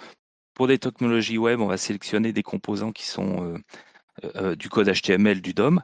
[0.55, 3.59] pour des technologies web, on va sélectionner des composants qui sont
[4.59, 5.83] du code HTML du DOM.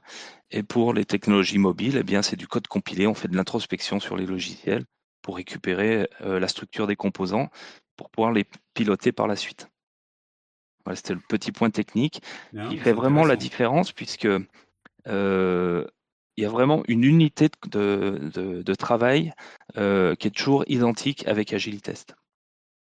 [0.50, 3.06] Et pour les technologies mobiles, eh bien, c'est du code compilé.
[3.06, 4.84] On fait de l'introspection sur les logiciels
[5.22, 7.48] pour récupérer la structure des composants
[7.96, 8.44] pour pouvoir les
[8.74, 9.68] piloter par la suite.
[10.84, 12.22] Voilà, c'était le petit point technique
[12.68, 14.28] qui fait vraiment la différence puisque
[15.06, 19.32] il y a vraiment une unité de, travail
[19.74, 19.80] qui
[20.28, 22.14] est toujours identique avec Agilitest.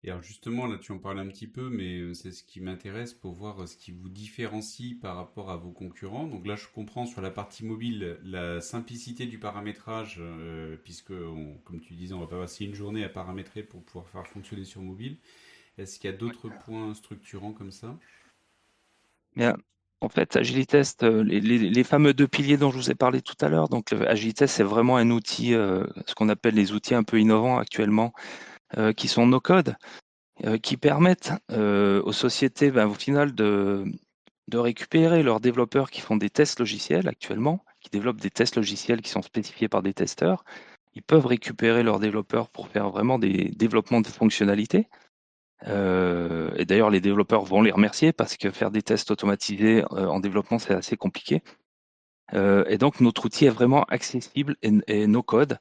[0.04, 3.14] Et alors justement, là tu en parles un petit peu, mais c'est ce qui m'intéresse
[3.14, 6.26] pour voir ce qui vous différencie par rapport à vos concurrents.
[6.26, 10.20] Donc là je comprends sur la partie mobile la simplicité du paramétrage,
[10.84, 11.14] puisque
[11.64, 14.64] comme tu disais, on va pas passer une journée à paramétrer pour pouvoir faire fonctionner
[14.64, 15.16] sur mobile.
[15.78, 17.98] Est-ce qu'il y a d'autres points structurants comme ça?
[20.04, 23.48] En fait, Agilitest, euh, les, fameux deux piliers dont je vous ai parlé tout à
[23.48, 27.18] l'heure, donc Agilitest, c'est vraiment un outil, euh, ce qu'on appelle les outils un peu
[27.18, 28.53] innovants actuellement, euh,
[28.96, 29.76] qui sont nos codes,
[30.62, 33.84] qui permettent aux sociétés, ben, au final, de,
[34.52, 39.10] récupérer leurs développeurs qui font des tests logiciels actuellement, qui développent des tests logiciels qui
[39.10, 40.44] sont spécifiés par des testeurs.
[40.94, 44.88] Ils peuvent récupérer leurs développeurs pour faire vraiment des développements de fonctionnalités.
[45.66, 50.06] Euh, et d'ailleurs, les développeurs vont les remercier parce que faire des tests automatisés euh,
[50.06, 51.42] en développement, c'est assez compliqué.
[52.34, 55.58] Euh, et donc, notre outil est vraiment accessible et, nos codes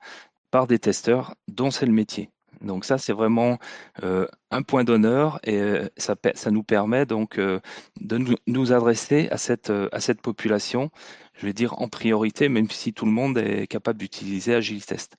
[0.52, 2.30] par des testeurs dont c'est le métier.
[2.64, 3.60] Donc ça, c'est vraiment
[4.02, 5.62] un point d'honneur et
[5.98, 10.90] ça, ça, nous permet donc de nous, adresser à cette, à cette population,
[11.36, 15.18] je vais dire en priorité, même si tout le monde est capable d'utiliser Agilitest.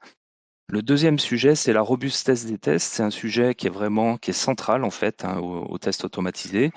[0.68, 2.94] Le deuxième sujet, c'est la robustesse des tests.
[2.94, 6.72] C'est un sujet qui est vraiment qui est central en fait hein, aux, tests automatisés.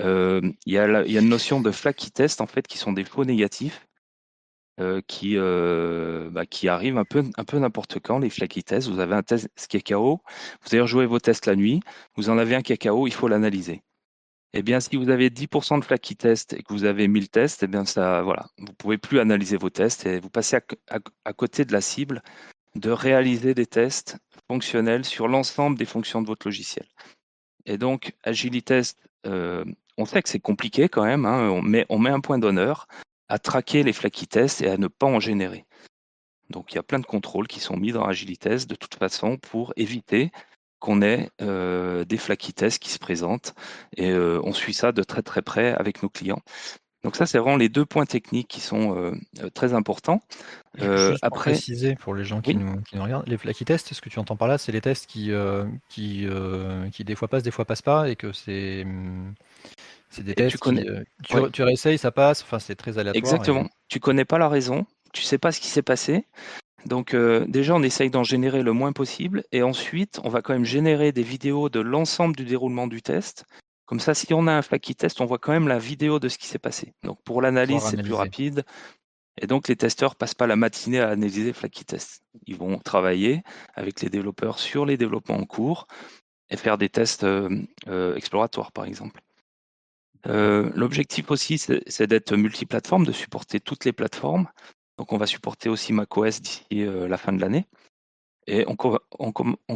[0.00, 2.92] Euh, il, y a y a une notion de flaky test en fait qui sont
[2.92, 3.87] des faux négatifs
[4.80, 8.88] euh, qui, euh, bah, qui arrivent un peu, un peu n'importe quand, les flaky tests.
[8.88, 10.22] Vous avez un test qui est KO,
[10.62, 11.80] vous avez rejoué vos tests la nuit,
[12.16, 13.82] vous en avez un qui est KO, il faut l'analyser.
[14.54, 17.64] Eh bien, si vous avez 10% de flaky test et que vous avez 1000 tests,
[17.64, 20.58] eh bien, ça, voilà, vous pouvez plus analyser vos tests et vous passez
[21.24, 22.22] à côté de la cible
[22.76, 26.86] de réaliser des tests fonctionnels sur l'ensemble des fonctions de votre logiciel.
[27.66, 29.64] Et donc, Agilitest, euh,
[29.98, 32.86] on sait que c'est compliqué quand même, hein, on met un point d'honneur
[33.28, 35.64] à traquer les flaky tests et à ne pas en générer.
[36.50, 39.36] Donc, il y a plein de contrôles qui sont mis dans Agilitest de toute façon
[39.36, 40.30] pour éviter
[40.78, 43.54] qu'on ait euh, des flaky tests qui se présentent.
[43.96, 46.40] Et euh, on suit ça de très très près avec nos clients.
[47.04, 50.20] Donc ça, c'est vraiment les deux points techniques qui sont euh, très importants.
[50.80, 54.08] Euh, Juste après, préciser pour les gens qui, nous, regardent, les flaky tests, ce que
[54.08, 55.30] tu entends par là, c'est les tests qui,
[55.88, 56.26] qui,
[56.92, 59.34] qui des fois passent, des fois passent pas, et que c'est hum,
[60.10, 60.84] c'est des tests tu, connais...
[61.52, 62.42] tu, réessayes, ça passe.
[62.42, 63.16] Enfin, c'est très aléatoire.
[63.16, 63.64] Exactement.
[63.64, 66.26] Tu Tu connais pas la raison, tu sais pas ce qui s'est passé.
[66.86, 70.64] Donc déjà, on essaye d'en générer le moins possible, et ensuite, on va quand même
[70.64, 73.44] générer des vidéos de l'ensemble du déroulement du test
[73.88, 76.28] comme ça, si on a un flaky test, on voit quand même la vidéo de
[76.28, 76.92] ce qui s'est passé.
[77.04, 78.64] Donc pour l'analyse, c'est plus rapide.
[79.40, 82.22] Et donc les testeurs passent pas la matinée à analyser flaky test.
[82.46, 83.42] Ils vont travailler
[83.74, 85.86] avec les développeurs sur les développements en cours
[86.50, 87.48] et faire des tests euh,
[87.86, 89.22] euh, exploratoires, par exemple.
[90.28, 94.48] Euh, l'objectif aussi, c'est d'être multiplateforme, de supporter toutes les plateformes.
[94.98, 97.66] Donc on va supporter aussi macOS d'ici la fin de l'année.
[98.48, 98.76] Et on,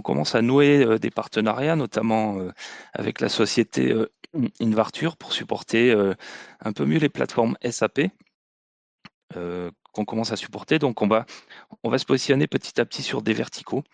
[0.01, 2.51] commence à nouer euh, des partenariats, notamment euh,
[2.95, 4.11] avec la société euh,
[4.63, 5.95] Invarture pour supporter
[6.61, 8.01] un peu mieux les plateformes SAP
[9.35, 10.79] qu'on commence à supporter.
[10.79, 13.85] Donc on va se positionner petit à petit sur des verticaux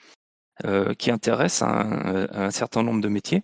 [0.96, 3.42] qui intéressent un, certain nombre de métiers.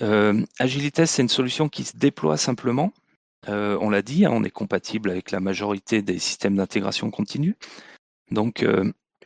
[0.00, 2.92] Agilites, c'est une solution qui se déploie simplement.
[3.46, 7.56] on l'a dit, hein, on est compatible avec la majorité des systèmes d'intégration continue.
[8.30, 8.64] Donc,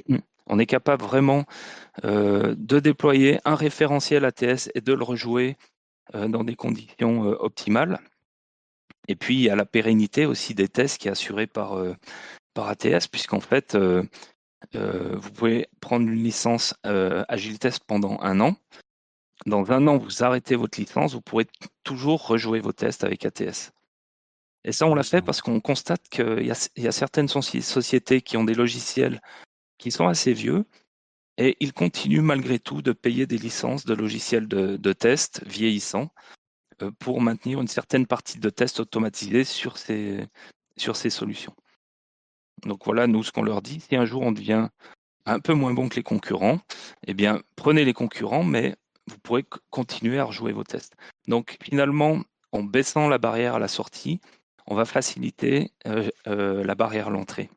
[0.46, 1.44] on est capable vraiment
[2.04, 5.56] euh, de déployer un référentiel ATS et de le rejouer
[6.14, 8.00] euh, dans des conditions euh, optimales.
[9.08, 11.80] Et puis, il y a la pérennité aussi des tests qui est assurée par,
[12.54, 13.76] par ATS, puisqu'en fait,
[14.74, 18.56] vous pouvez prendre une licence Agile Test pendant un an.
[19.44, 21.46] Dans un an, vous arrêtez votre licence, vous pourrez
[21.84, 23.72] toujours rejouer vos tests avec ATS.
[24.64, 28.36] Et ça, on l'a fait parce qu'on constate qu'il y, y, a certaines sociétés qui
[28.36, 29.20] ont des logiciels
[29.78, 30.64] qui sont assez vieux
[31.38, 36.10] et ils continuent malgré tout de payer des licences de logiciels de, de test vieillissants
[36.82, 40.26] euh, pour maintenir une certaine partie de tests automatisés sur ces,
[40.76, 41.54] sur ces solutions.
[42.64, 44.68] Donc voilà, nous, ce qu'on leur dit, si un jour on devient
[45.26, 46.58] un peu moins bon que les concurrents,
[47.06, 48.76] eh bien, prenez les concurrents, mais
[49.08, 50.96] vous pourrez continuer à rejouer vos tests.
[51.28, 52.20] Donc finalement,
[52.52, 54.20] en baissant la barrière à la sortie,
[54.66, 57.50] on va faciliter euh, euh, la barrière à l'entrée.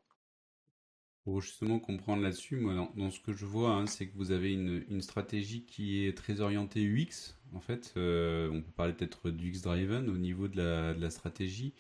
[1.24, 4.54] Pour justement comprendre là-dessus, moi, dans, ce que je vois, hein, c'est que vous avez
[4.54, 7.36] une, stratégie qui est très orientée UX.
[7.54, 10.58] En fait, euh, on peut parler peut-être d'UX driven au niveau de
[11.00, 11.74] la, stratégie.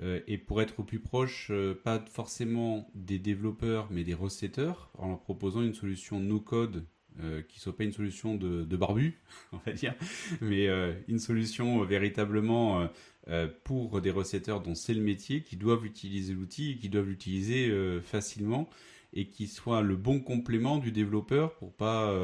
[0.00, 1.52] et pour être au plus proche,
[1.84, 6.84] pas forcément des développeurs, mais des recetteurs, en leur proposant une solution no-code
[7.22, 9.18] euh, qui soit pas une solution de, barbu,
[9.52, 9.94] on va dire,
[10.42, 12.90] mais euh, une solution véritablement
[13.28, 17.08] euh, pour des recetteurs dont c'est le métier, qui doivent utiliser l'outil et qui doivent
[17.08, 18.68] l'utiliser facilement
[19.14, 22.14] et qui soit le bon complément du développeur pour pas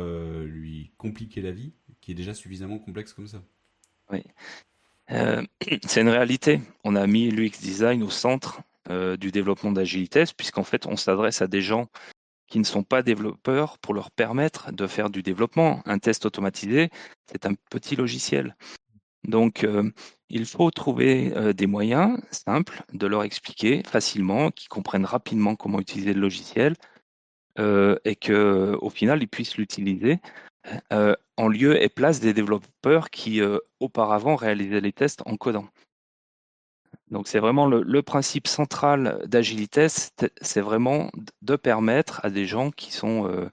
[0.45, 3.43] lui compliquer la vie, qui est déjà suffisamment complexe comme ça.
[4.11, 4.23] Oui,
[5.87, 6.61] c'est une réalité.
[6.85, 11.47] On a mis l'UX design au centre du développement d'agilité, puisqu'en fait, on s'adresse à
[11.47, 11.89] des gens
[12.53, 15.81] qui ne sont pas développeurs pour leur permettre de faire du développement.
[15.87, 16.91] Un test automatisé,
[17.25, 18.59] c'est un petit logiciel.
[19.27, 19.91] Donc, euh,
[20.29, 25.81] il faut trouver euh, des moyens simples de leur expliquer facilement, qu'ils comprennent rapidement comment
[25.81, 26.75] utiliser le logiciel
[27.59, 30.21] euh, et qu'au final, ils puissent l'utiliser
[31.38, 33.41] en lieu et place des développeurs qui
[33.81, 35.67] auparavant réalisaient les tests en codant.
[37.12, 39.87] Donc c'est vraiment le, principe central d'Agilité,
[40.40, 41.11] c'est vraiment
[41.42, 43.51] de permettre à des gens qui sont euh,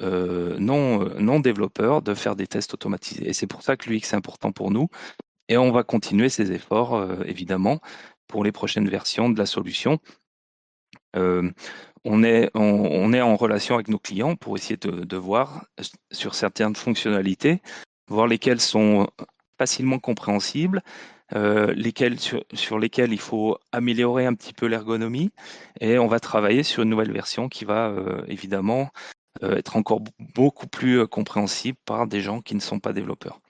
[0.00, 3.28] euh, non, euh, non développeurs de faire des tests automatisés.
[3.28, 4.88] Et c'est pour ça que l'UX est important pour nous.
[5.48, 7.80] Et on va continuer ces efforts, évidemment,
[8.28, 9.98] pour les prochaines versions de la solution.
[11.14, 15.66] on, est, on, est en relation avec nos clients pour essayer de, de voir
[16.10, 17.60] sur certaines fonctionnalités,
[18.08, 19.08] voir lesquelles sont
[19.58, 20.82] facilement compréhensibles,
[21.34, 21.74] euh,
[22.54, 25.30] sur, lesquels il faut améliorer un petit peu l'ergonomie.
[25.80, 28.90] Et on va travailler sur une nouvelle version qui va euh, évidemment
[29.42, 30.00] euh, être encore
[30.34, 33.40] beaucoup plus compréhensible par des gens qui ne sont pas développeurs.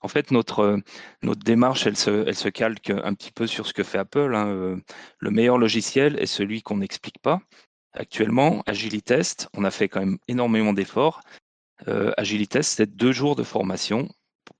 [0.00, 0.80] En fait, notre,
[1.22, 4.34] démarche, elle se, elle se calque un petit peu sur ce que fait Apple.
[4.34, 4.76] Hein.
[5.18, 7.40] Le meilleur logiciel est celui qu'on n'explique pas.
[7.94, 11.22] Actuellement, Agilitest, on a fait quand même énormément d'efforts.
[11.86, 14.08] Agilitest, c'est deux jours de formation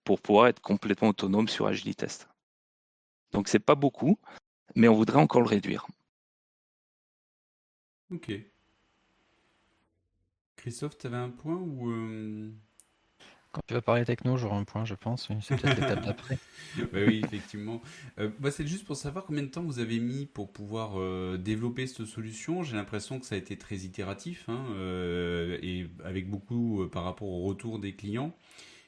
[0.04, 2.26] pour pouvoir être complètement autonome sur Agilitest.
[3.34, 4.16] Donc c'est pas beaucoup,
[4.76, 5.86] mais on voudrait encore le réduire.
[8.10, 8.32] Ok.
[10.56, 12.52] Christophe, tu avais un point ou euh,
[13.50, 15.28] Quand tu vas parler techno, j'aurai un point, je pense.
[15.42, 16.38] C'est peut-être l'étape d'après.
[16.92, 17.82] oui, effectivement.
[18.20, 21.36] Euh, bah, c'est juste pour savoir combien de temps vous avez mis pour pouvoir euh,
[21.36, 22.62] développer cette solution.
[22.62, 24.64] J'ai l'impression que ça a été très itératif hein,
[25.60, 28.32] et avec beaucoup par rapport au retour des clients.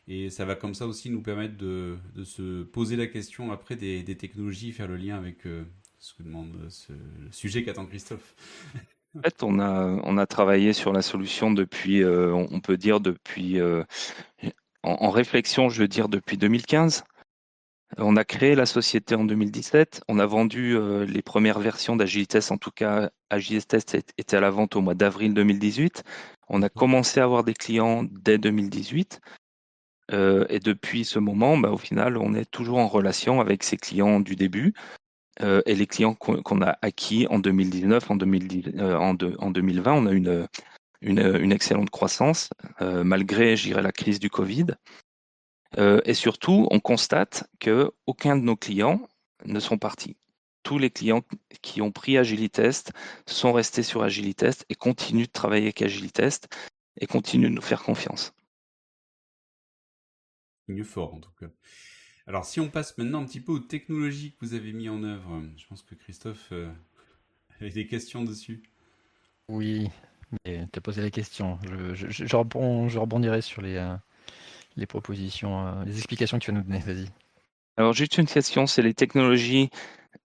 [0.08, 4.04] Et ça va comme ça aussi nous permettre de, se poser la question après des,
[4.16, 5.64] technologies, faire le lien avec euh,
[5.98, 6.92] ce que demande ce,
[7.32, 8.34] sujet qu'attend Christophe.
[9.16, 13.82] En fait, on a, travaillé sur la solution depuis, euh, on peut dire depuis, euh,
[14.82, 17.02] en, réflexion, je veux dire depuis 2015.
[17.98, 20.02] On a créé la société en 2017.
[20.08, 24.76] On a vendu les premières versions d'Agilitest, en tout cas, Agilitest était à la vente
[24.76, 26.04] au mois d'avril 2018.
[26.48, 29.20] On a commencé à avoir des clients dès 2018.
[30.12, 33.76] Euh, et depuis ce moment, bah, au final, on est toujours en relation avec ces
[33.76, 34.74] clients du début
[35.42, 40.48] euh, et les clients qu'on a acquis en 2019, en, 2020, euh, on a une,
[41.02, 44.66] une, excellente croissance malgré, j'irai, la crise du Covid.
[45.76, 49.00] et surtout, on constate que aucun de nos clients
[49.44, 50.16] ne sont partis.
[50.62, 51.22] Tous les clients
[51.62, 52.92] qui ont pris Agilitest
[53.26, 56.48] sont restés sur Agilitest et continuent de travailler avec Agilitest
[56.98, 58.32] et continuent de nous faire confiance
[60.68, 61.46] mieux fort en tout cas.
[62.26, 65.02] Alors si on passe maintenant un petit peu aux technologies que vous avez mis en
[65.04, 66.70] œuvre, je pense que Christophe euh,
[67.60, 68.62] avait des questions dessus.
[69.48, 69.88] Oui,
[70.44, 71.58] mais tu as posé la question.
[71.62, 73.94] Je, je, je, rebondirai sur les, euh,
[74.76, 76.80] les propositions, euh, les explications que tu vas nous donner.
[76.80, 77.06] Vas-y.
[77.76, 79.70] Alors juste une question, c'est les technologies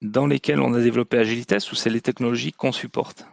[0.01, 3.25] dans lesquelles on a développé Agilitas ou c'est les technologies qu'on supporte?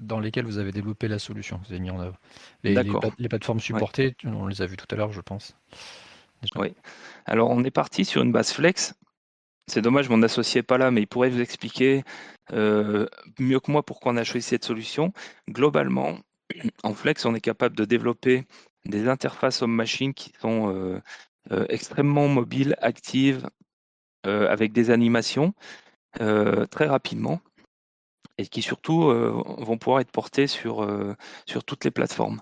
[0.00, 2.18] Dans lesquelles vous avez développé la solution, vous avez mis en œuvre.
[2.64, 2.74] Les,
[3.18, 5.54] les, plateformes supportées, on les a vues tout à l'heure, je pense.
[6.56, 6.74] Oui.
[7.26, 8.94] Alors, on est parti sur une base flex.
[9.66, 12.02] C'est dommage, mon associé n'est pas là, mais il pourrait vous expliquer
[12.52, 13.06] euh,
[13.38, 15.12] mieux que moi pourquoi on a choisi cette solution.
[15.48, 16.18] Globalement,
[16.82, 18.46] en flex, on est capable de développer
[18.84, 21.00] des interfaces homme-machine qui sont euh,
[21.52, 23.48] euh, extrêmement mobiles, actives,
[24.24, 25.54] avec des animations
[26.18, 27.40] très rapidement
[28.40, 31.14] et qui surtout euh, vont pouvoir être portés sur, euh,
[31.46, 32.40] sur toutes les plateformes.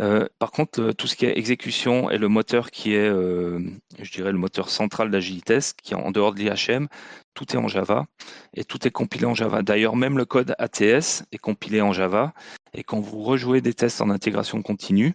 [0.00, 4.32] Euh, par contre, tout ce qui est exécution et le moteur qui est, je dirais,
[4.32, 6.88] le moteur central d'Agilitest, qui est en dehors de l'IHM,
[7.34, 8.04] tout est en Java
[8.54, 9.62] et tout est compilé en Java.
[9.62, 12.34] D'ailleurs, même le code ATS est compilé en Java.
[12.74, 15.14] Et quand vous rejouez des tests en intégration continue,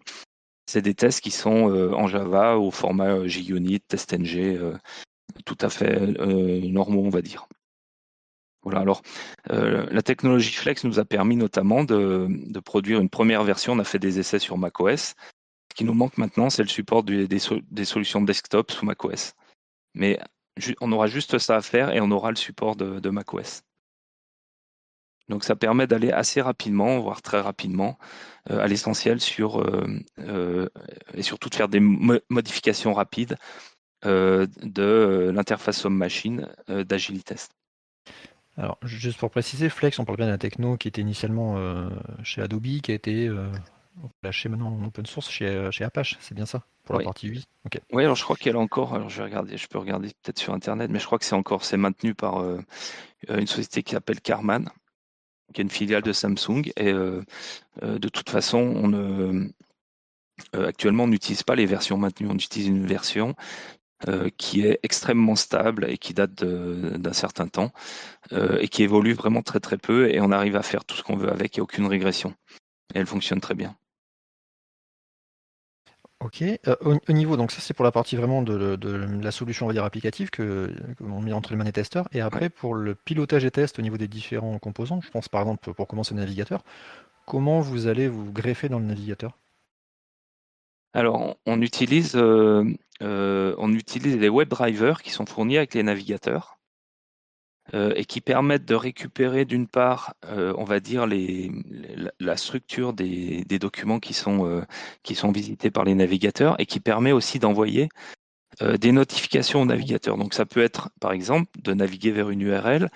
[0.66, 4.57] c'est des tests qui sont en Java au format JUnit, TestNG,
[5.45, 7.49] tout à fait normaux, on va dire.
[8.78, 9.01] Alors
[9.51, 13.74] euh, la technologie Flex nous a permis notamment de, produire une première version.
[13.74, 15.15] On a fait des essais sur macOS.
[15.72, 17.39] Ce qui nous manque maintenant, c'est le support des,
[17.86, 19.34] solutions desktop sous macOS.
[19.93, 20.20] Mais
[20.82, 23.61] on aura juste ça à faire et on aura le support de, macOS.
[25.30, 27.99] Donc ça permet d'aller assez rapidement, voire très rapidement,
[28.49, 29.63] à l'essentiel sur
[30.17, 33.38] et surtout de faire des modifications rapides
[34.03, 37.59] de l'interface homme-machine d'Agilitest.
[38.60, 41.89] Alors, juste pour préciser, Flex, on parle bien d'un techno qui était initialement euh,
[42.24, 43.49] chez Adobe, qui a été euh,
[44.22, 47.30] lâché maintenant en open source chez, euh, chez Apache, c'est bien ça Pour la partie
[47.30, 47.47] 8
[47.93, 50.39] Oui, alors je crois qu'elle est encore, alors je vais regarder, je peux regarder peut-être
[50.39, 52.43] sur internet, mais je crois que c'est encore, c'est maintenu par
[53.30, 54.68] une société qui s'appelle Carman,
[55.53, 56.74] qui est une filiale de Samsung.
[56.76, 59.49] Et de toute façon, on
[60.53, 63.36] actuellement, on n'utilise pas les versions maintenues, on utilise une version
[64.08, 67.74] euh, qui est extrêmement stable et qui date d'un certain temps
[68.32, 71.04] euh, et qui évolue vraiment très très peu et on arrive à faire tout ce
[71.04, 72.34] qu'on veut avec, il n'y a aucune régression.
[72.95, 73.76] Et elle fonctionne très bien.
[76.22, 76.41] Ok.
[76.41, 78.78] Euh, au, niveau, donc ça c'est pour la partie vraiment de,
[79.22, 82.08] la solution on va dire applicative que, l'on met entre les mains des testeurs.
[82.14, 85.41] Et après pour le pilotage et test au niveau des différents composants, je pense par
[85.41, 86.64] exemple pour commencer le navigateur,
[87.26, 89.38] comment vous allez vous greffer dans le navigateur?
[90.94, 96.58] Alors, on utilise, euh, on utilise les web drivers qui sont fournis avec les navigateurs
[97.76, 103.44] euh, et qui permettent de récupérer d'une part, euh, on va dire, la structure des,
[103.60, 104.66] documents qui sont,
[105.04, 107.90] qui sont visités par les navigateurs et qui permet aussi d'envoyer
[108.80, 110.18] des notifications au navigateur.
[110.18, 112.90] Donc ça peut être, par exemple, de naviguer vers une URL,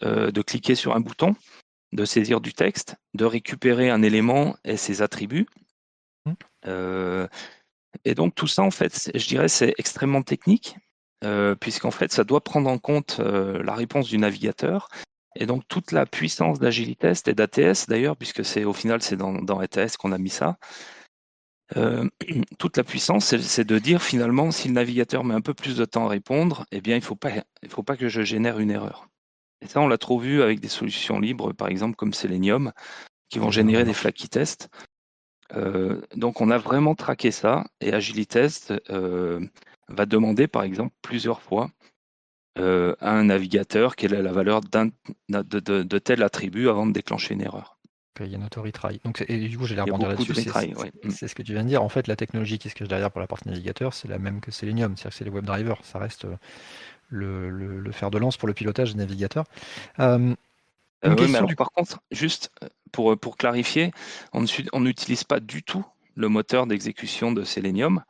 [0.00, 1.34] de cliquer sur un bouton,
[1.92, 5.46] de saisir du texte, de récupérer un élément et ses attributs.
[6.66, 7.26] Mmh.
[8.04, 10.76] Et donc tout ça, en fait, je dirais, c'est extrêmement technique,
[11.24, 14.88] euh, puisqu'en fait, ça doit prendre en compte euh, la réponse du navigateur.
[15.36, 19.32] Et donc toute la puissance d'Agilitest et d'ATS, d'ailleurs, puisque c'est au final, c'est dans,
[19.32, 20.58] dans ATS qu'on a mis ça.
[21.76, 22.08] Euh,
[22.58, 25.84] toute la puissance, c'est de dire finalement, si le navigateur met un peu plus de
[25.84, 27.30] temps à répondre, eh bien, il ne faut, pas,
[27.62, 29.08] il faut pas que je génère une erreur.
[29.60, 32.72] Et ça, on l'a trop vu avec des solutions libres, par exemple comme Selenium,
[33.30, 34.68] qui vont générer des flaky tests.
[35.54, 39.40] Euh, donc on a vraiment traqué ça et Agilitest euh,
[39.88, 41.70] va demander par exemple plusieurs fois
[42.58, 44.90] euh, à un navigateur quelle est la valeur de,
[45.28, 47.78] de, tel attribut avant de déclencher une erreur.
[48.20, 49.00] Il y a une auto-retry.
[49.04, 50.34] Donc, et du coup, j'allais rebondir là-dessus.
[51.10, 51.82] C'est ce que tu viens de dire.
[51.82, 54.40] En fait, la technologie qui se cache derrière pour la partie navigateur, c'est la même
[54.40, 54.96] que Selenium.
[54.96, 55.80] C'est-à-dire que c'est les web drivers.
[55.82, 56.24] Ça reste
[57.08, 59.46] le, le, fer de lance pour le pilotage des navigateurs.
[61.04, 62.50] Mais par contre, juste
[62.92, 63.92] pour, pour clarifier,
[64.32, 65.84] on n'utilise pas du tout
[66.14, 68.02] le moteur d'exécution de Selenium.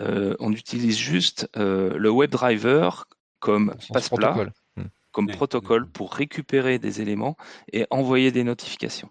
[0.00, 2.90] Euh, on utilise juste euh, le WebDriver
[3.38, 4.84] comme passe-plat, hmm.
[5.12, 7.36] comme protocole pour récupérer des éléments
[7.72, 9.10] et envoyer des notifications.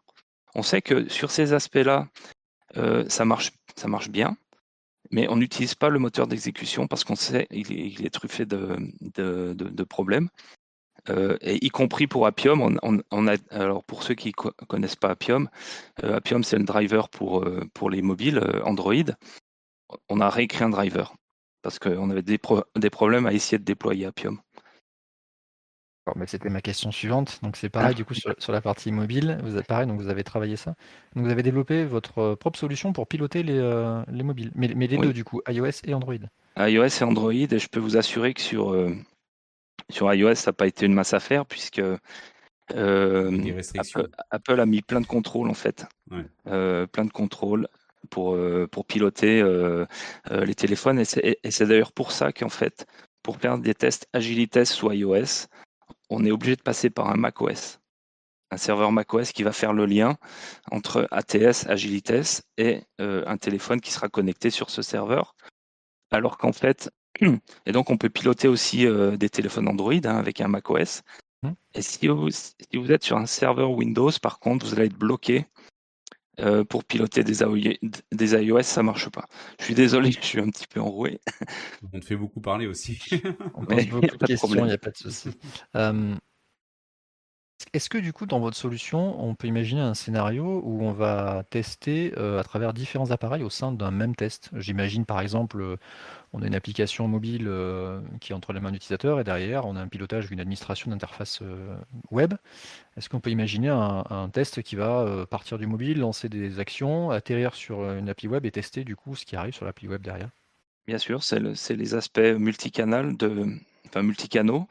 [0.53, 2.07] On sait que sur ces aspects-là,
[2.77, 4.37] euh, ça, marche, ça marche bien,
[5.11, 8.77] mais on n'utilise pas le moteur d'exécution parce qu'on sait qu'il est, truffé de,
[9.15, 10.29] de, de problèmes.
[11.09, 12.77] Euh, et y compris pour Appium.
[12.81, 15.49] On, a, alors pour ceux qui ne connaissent pas Appium,
[16.03, 18.93] euh, Appium c'est le driver pour, euh, pour les mobiles Android.
[20.09, 21.15] On a réécrit un driver
[21.61, 22.39] parce qu'on avait des,
[22.75, 24.39] des, problèmes à essayer de déployer Appium.
[26.27, 27.39] C'était ma question suivante.
[27.41, 27.93] Donc c'est pareil, ah.
[27.95, 30.75] du coup, sur, la partie mobile, vous avez pareil, donc vous avez travaillé ça.
[31.15, 34.51] Donc vous avez développé votre propre solution pour piloter les, les mobiles.
[34.53, 36.13] Mais, mais les deux, du coup, iOS et Android.
[36.57, 38.75] iOS et Android, et je peux vous assurer que sur,
[39.89, 41.81] sur iOS, ça n'a pas été une masse à faire puisque
[42.73, 43.61] euh,
[44.31, 45.85] Apple, a mis plein de contrôles en fait,
[46.47, 47.67] euh, plein de contrôles
[48.09, 49.43] pour, euh, pour piloter
[50.31, 50.99] les téléphones.
[50.99, 51.05] Et
[51.51, 52.85] c'est d'ailleurs pour ça qu'en fait,
[53.21, 55.47] pour faire des tests Agilitest sous iOS,
[56.09, 57.79] on est obligé de passer par un macOS,
[58.51, 60.17] un serveur macOS qui va faire le lien
[60.71, 65.35] entre ATS, Agilitest et un téléphone qui sera connecté sur ce serveur.
[66.11, 66.91] Alors qu'en fait,
[67.21, 71.03] et donc, on peut piloter aussi euh, des téléphones Android hein, avec un macOS.
[71.43, 71.51] Mmh.
[71.75, 74.97] Et si vous, si vous, êtes sur un serveur Windows, par contre, vous allez être
[74.97, 75.45] bloqué
[76.39, 77.79] euh, pour piloter des,
[78.11, 79.25] des iOS, ça marche pas.
[79.59, 81.19] Je suis désolé, je suis un petit peu enroué.
[81.93, 82.99] On te fait beaucoup parler aussi.
[83.53, 85.29] on pose beaucoup de questions, il n'y a pas de souci.
[85.75, 86.13] Euh,
[87.71, 91.43] est-ce que du coup, dans votre solution, on peut imaginer un scénario où on va
[91.49, 94.49] tester à travers différents appareils au sein d'un même test?
[94.55, 95.77] J'imagine par exemple,
[96.35, 97.49] on a une application mobile
[98.19, 100.91] qui est entre les mains de l'utilisateur et derrière, on a un pilotage d'une administration
[100.91, 101.41] d'interface
[102.11, 102.33] web.
[102.97, 107.55] Est-ce qu'on peut imaginer un, test qui va partir du mobile, lancer des actions, atterrir
[107.55, 110.29] sur une appli web et tester du coup ce qui arrive sur l'appli web derrière?
[110.87, 113.57] Bien sûr, c'est les aspects multicanal de,
[113.87, 114.67] enfin multicanaux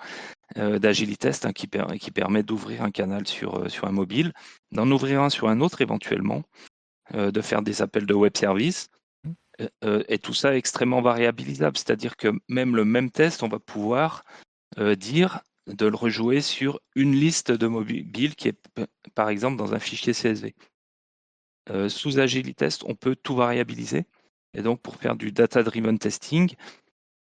[0.58, 4.32] euh, d'Agilitest hein, qui, permet d'ouvrir un canal sur, euh, sur un mobile,
[4.72, 6.42] d'en ouvrir un sur un autre éventuellement,
[7.14, 8.88] euh, de faire des appels de web service
[9.82, 11.76] et tout ça est extrêmement variabilisable.
[11.76, 14.24] C'est-à-dire que même le même test, on va pouvoir
[14.96, 18.59] dire de le rejouer sur une liste de mobiles qui est
[19.14, 20.55] par exemple dans un fichier CSV.
[21.88, 24.05] sous Agilitest, on peut tout variabiliser.
[24.55, 26.55] Et donc pour faire du data-driven testing,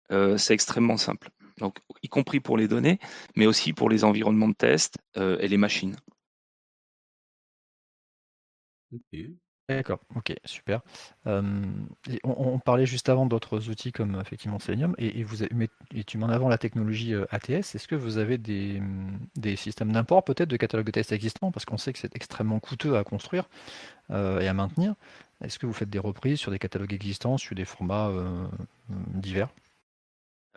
[0.10, 1.30] c'est extrêmement simple.
[1.58, 3.00] Donc, y compris pour les données,
[3.36, 5.98] mais aussi pour les environnements de test et les machines.
[9.70, 10.82] D'accord, ok, super.
[11.26, 15.46] on, parlait juste avant d'autres outils comme effectivement Selenium, et, vous
[16.08, 17.76] tu mets en avant la technologie ATS.
[17.76, 18.82] Est-ce que vous avez des,
[19.56, 21.52] systèmes d'import peut-être de catalogues de tests existants?
[21.52, 23.48] Parce qu'on sait que c'est extrêmement coûteux à construire
[24.10, 24.96] et à maintenir.
[25.44, 28.12] Est-ce que vous faites des reprises sur des catalogues existants, sur des formats
[28.90, 29.50] divers?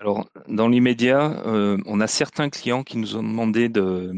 [0.03, 4.13] Alors, dans l'immédiat, euh, on a certains clients qui nous ont demandé de,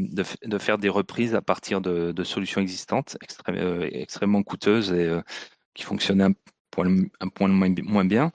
[0.57, 3.19] faire des reprises à partir de, solutions existantes,
[3.49, 5.21] euh, extrêmement coûteuses et euh,
[5.75, 6.33] qui fonctionnaient un
[6.71, 6.89] point,
[7.49, 8.31] moins, bien.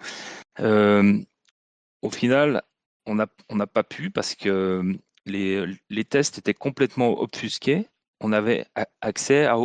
[0.61, 2.63] au final,
[3.07, 4.97] on n'a pas pu parce que
[5.27, 7.89] les, tests étaient complètement obfusqués.
[8.21, 8.65] On n'avait
[9.01, 9.57] accès à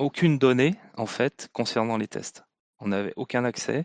[0.00, 2.42] aucune donnée, en fait, concernant les tests.
[2.80, 3.84] On n'avait aucun accès.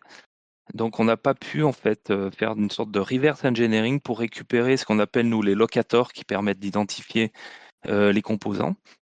[0.73, 4.19] Donc, on n'a pas pu en fait euh, faire une sorte de reverse engineering pour
[4.19, 7.31] récupérer ce qu'on appelle nous les locators qui permettent d'identifier
[7.87, 8.75] euh, les composants,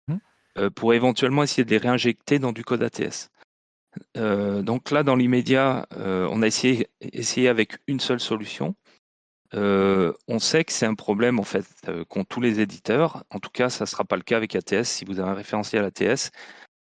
[0.09, 0.17] mmh.
[0.59, 3.31] euh, pour éventuellement essayer de les réinjecter dans du code ATS.
[4.15, 8.77] donc là, dans l'immédiat, on a essayé, essayé avec une seule solution.
[9.55, 11.67] on sait que c'est un problème en fait
[12.09, 13.25] qu'ont tous les éditeurs.
[13.31, 14.85] En tout cas, ça ne sera pas le cas avec ATS.
[14.85, 16.31] Si vous avez un référentiel ATS,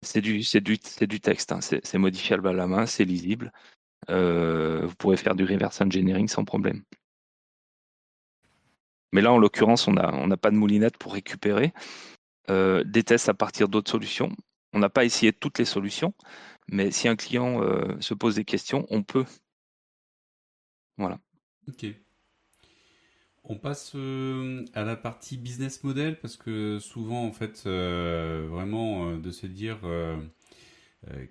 [0.03, 1.61] c'est du, du, du texte, hein.
[1.61, 3.53] c'est modifiable à la main, c'est lisible.
[4.11, 6.83] Euh, vous pourrez faire du reverse engineering sans problème.
[9.13, 11.73] Mais là, en l'occurrence, on n'a pas de moulinette pour récupérer
[12.51, 14.31] euh, des tests à partir d'autres solutions.
[14.75, 16.13] On n'a pas essayé toutes les solutions,
[16.69, 19.25] mais si un client euh, se pose des questions, on peut.
[20.99, 21.19] Voilà.
[21.69, 21.87] Ok.
[23.45, 29.47] On passe à la partie business model parce que souvent, en fait, vraiment de se
[29.47, 29.79] dire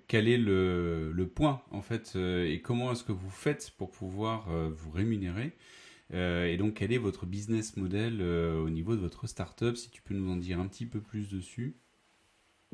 [0.06, 4.50] quel est le, point en fait euh, et comment est-ce que vous faites pour pouvoir
[4.50, 5.52] euh, vous rémunérer
[6.10, 10.14] et donc quel est votre business model au niveau de votre startup si tu peux
[10.14, 11.76] nous en dire un petit peu plus dessus?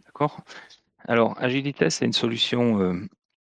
[0.05, 0.45] D'accord.
[1.01, 3.09] Alors Agilité c'est une solution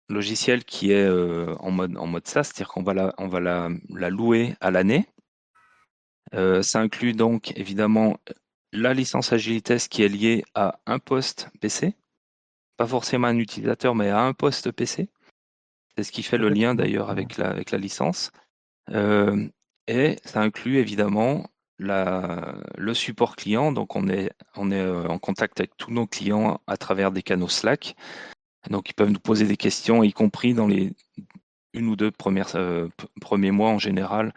[0.08, 4.10] logicielle qui est en mode en mode c'est-à-dire qu'on va la on va la, la
[4.10, 5.10] louer à l'année.
[6.32, 8.18] ça inclut donc évidemment
[8.72, 11.98] la licence Agilité qui est liée à un poste PC
[12.78, 15.10] pas forcément un utilisateur, mais à un poste PC.
[15.96, 18.32] C'est ce qui fait le lien d'ailleurs avec la, avec la licence.
[18.92, 19.48] Euh,
[19.88, 21.50] et ça inclut évidemment
[21.80, 23.72] la, le support client.
[23.72, 27.24] Donc on est, on est euh, en contact avec tous nos clients à travers des
[27.24, 27.96] canaux Slack.
[28.70, 30.94] Donc ils peuvent nous poser des questions, y compris dans les
[31.74, 32.88] une ou deux premières, euh,
[33.22, 34.34] premiers mois en général.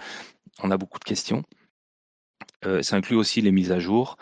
[0.62, 1.43] On a beaucoup de questions.
[2.82, 4.16] ça inclut aussi les mises à jour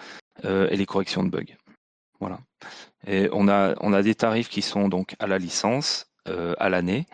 [0.45, 1.57] et les corrections de bugs.
[2.21, 2.41] Voilà.
[3.07, 6.69] Et on a, on a des tarifs qui sont donc à la licence, euh, à
[6.69, 7.07] l'année,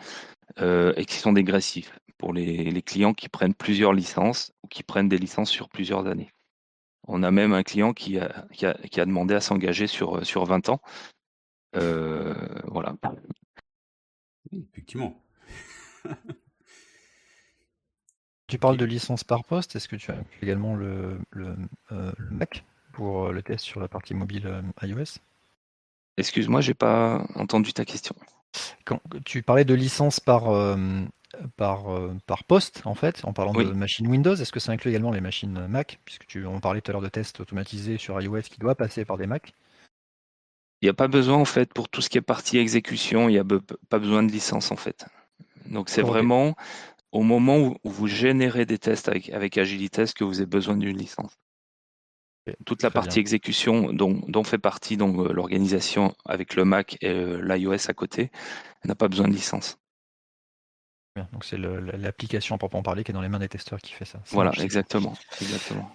[0.59, 5.09] euh, et qui sont dégressifs pour les, clients qui prennent plusieurs licences ou qui prennent
[5.09, 6.31] des licences sur plusieurs années.
[7.07, 10.69] On a même un client qui a, qui a, demandé à s'engager sur, sur 20
[10.69, 10.79] ans.
[11.75, 12.33] Euh,
[12.65, 12.95] voilà.
[14.51, 15.21] Effectivement.
[18.47, 19.75] tu parles de licence par poste.
[19.75, 21.57] Est-ce que tu as également le, le,
[21.89, 22.63] le Mac?
[22.93, 25.19] Pour le test sur la partie mobile iOS
[26.17, 28.15] Excuse-moi, j'ai pas entendu ta question.
[28.85, 30.77] Quand tu parlais de licence par, euh,
[31.57, 34.91] par, euh, par poste, en fait, en parlant de machine Windows, est-ce que ça inclut
[34.91, 38.21] également les machines Mac Puisque tu, on parlait tout à l'heure de tests automatisés sur
[38.21, 39.53] iOS qui doit passer par des Mac?
[40.81, 43.33] Il n'y a pas besoin, en fait, pour tout ce qui est partie exécution, il
[43.33, 43.45] n'y a
[43.89, 45.07] pas besoin de licence, en fait.
[45.65, 46.55] Donc, c'est vraiment
[47.11, 50.97] au moment où, vous générez des tests avec, avec Agilitest que vous avez besoin d'une
[50.97, 51.39] licence.
[52.65, 57.41] Toute la partie exécution dont, fait partie donc euh, l'organisation avec le Mac et euh,
[57.41, 58.31] l'iOS à côté
[58.83, 59.77] n'a pas besoin de licence.
[61.31, 64.19] donc c'est l'application proprement parler qui est dans les mains des testeurs qui fait ça.
[64.31, 65.89] voilà, exactement, exactement.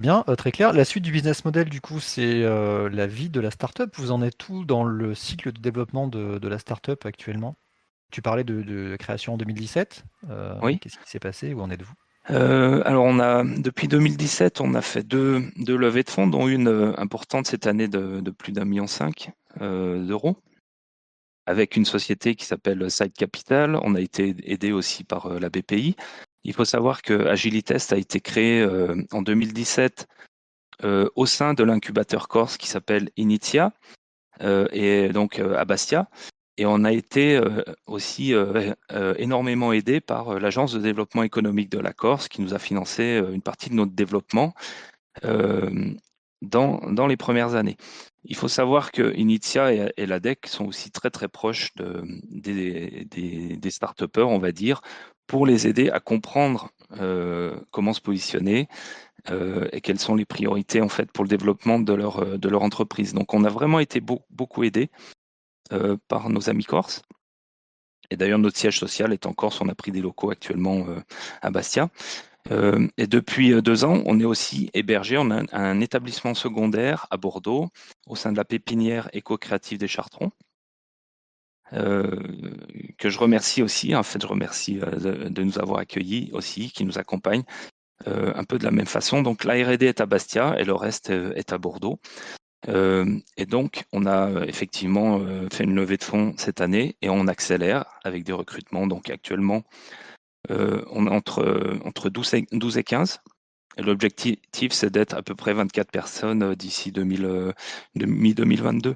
[0.00, 0.72] Bien, euh, très clair.
[0.72, 3.94] La suite du business model, du coup, c'est la vie de la startup.
[3.96, 7.54] Vous en êtes tout dans le cycle de développement de, la startup actuellement?
[8.10, 10.04] Tu parlais de, de, création en 2017.
[10.62, 10.78] oui.
[10.78, 11.52] Qu'est-ce qui s'est passé?
[11.52, 11.94] Où en êtes-vous?
[12.30, 16.48] Euh, alors on a depuis 2017, on a fait deux, deux levées de fonds, dont
[16.48, 20.36] une euh, importante cette année de, plus d'un million cinq euh, d'euros,
[21.46, 23.76] avec une société qui s'appelle Side Capital.
[23.82, 25.96] On a été aidé aussi par la BPI.
[26.44, 28.64] Il faut savoir que Agilitest a été créé
[29.12, 30.06] en 2017
[30.82, 33.72] au sein de l'incubateur Corse qui s'appelle Initia
[34.40, 36.08] et donc à Bastia.
[36.58, 37.40] Et on a été
[37.86, 38.34] aussi
[39.16, 43.40] énormément aidé par l'Agence de développement économique de la Corse qui nous a financé une
[43.40, 44.52] partie de notre développement
[46.42, 47.76] dans, dans les premières années.
[48.24, 53.56] Il faut savoir que Initia et, l'ADEC sont aussi très très proches de, des, des,
[53.56, 53.70] des
[54.18, 54.80] on va dire,
[55.26, 56.70] pour les aider à comprendre
[57.70, 58.68] comment se positionner
[59.30, 63.14] et quelles sont les priorités en fait pour le développement de leur, de leur entreprise.
[63.14, 64.90] Donc on a vraiment été beaucoup aidé
[66.08, 67.02] par nos amis corses.
[68.10, 69.60] Et d'ailleurs, notre siège social est en Corse.
[69.60, 70.84] On a pris des locaux actuellement
[71.40, 71.88] à Bastia.
[72.50, 77.06] Euh, et depuis euh, deux ans, on est aussi hébergé, on a un, établissement secondaire
[77.10, 77.68] à Bordeaux,
[78.08, 80.32] au sein de la pépinière éco-créative des Chartrons,
[81.72, 82.18] euh,
[82.98, 83.94] que je remercie aussi.
[83.94, 87.44] En fait, je remercie de, nous avoir accueillis aussi, qui nous accompagne
[88.04, 89.22] un peu de la même façon.
[89.22, 92.00] Donc, la R&D est à Bastia et le reste est à Bordeaux.
[92.68, 95.20] Et donc, on a effectivement
[95.52, 98.86] fait une levée de fonds cette année et on accélère avec des recrutements.
[98.86, 99.64] Donc, actuellement,
[100.50, 103.20] euh, on est entre, entre 12, et, 12 et 15.
[103.78, 107.52] L'objectif, c'est d'être à peu près 24 personnes euh, d'ici euh,
[107.96, 108.94] mi-2022.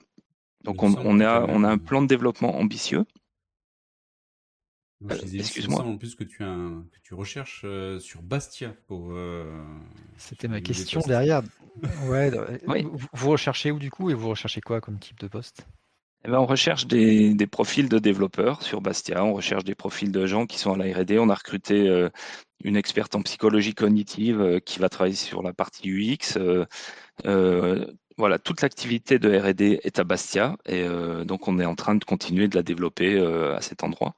[0.65, 3.05] Donc on, on, a, on a un plan de développement ambitieux.
[5.11, 5.83] Excuse-moi.
[5.83, 6.57] En plus que tu, as
[6.93, 7.67] que tu recherches
[7.99, 9.15] sur Bastia pour.
[10.17, 11.43] C'était ma question derrière.
[12.07, 12.31] Ouais,
[12.67, 15.67] vous, vous, recherchez où du coup et vous recherchez quoi comme type de poste?
[16.27, 20.27] Eh ben, on recherche des, profils de développeurs sur Bastia, on recherche des profils de
[20.27, 21.21] gens qui sont à la R&D.
[21.21, 22.09] On a recruté euh,
[22.65, 26.37] une experte en psychologie cognitive euh, qui va travailler sur la partie UX.
[27.25, 27.87] Euh,
[28.19, 30.89] voilà, toute l'activité de R&D est à Bastia et
[31.27, 34.17] donc on est en train de continuer de la développer à cet endroit.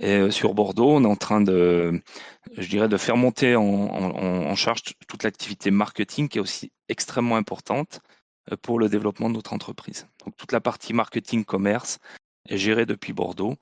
[0.00, 2.02] Et sur Bordeaux, on est en train de,
[2.56, 8.00] je dirais, de faire monter en charge toute l'activité marketing qui est aussi extrêmement importante
[8.52, 10.06] euh, pour le développement de notre entreprise.
[10.24, 11.98] Donc toute la partie marketing commerce
[12.48, 13.56] est gérée depuis Bordeaux.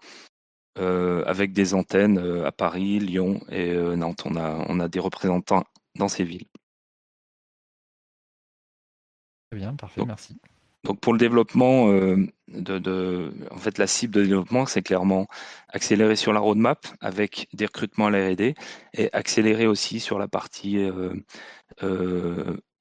[0.76, 4.24] Euh, avec des antennes euh, à Paris, Lyon et Nantes.
[4.24, 5.62] On a, on a des représentants
[5.95, 6.49] dans ces villes.
[9.51, 10.37] Très bien, parfait, merci.
[10.85, 11.89] Donc pour le développement,
[12.49, 15.26] de, en fait la cible de développement, c'est clairement
[15.68, 18.55] accélérer sur la roadmap avec des recrutements à l'R&D
[18.93, 20.87] et accélérer aussi sur la partie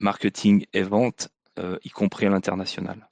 [0.03, 3.09] marketing et vente euh, y compris à l'international.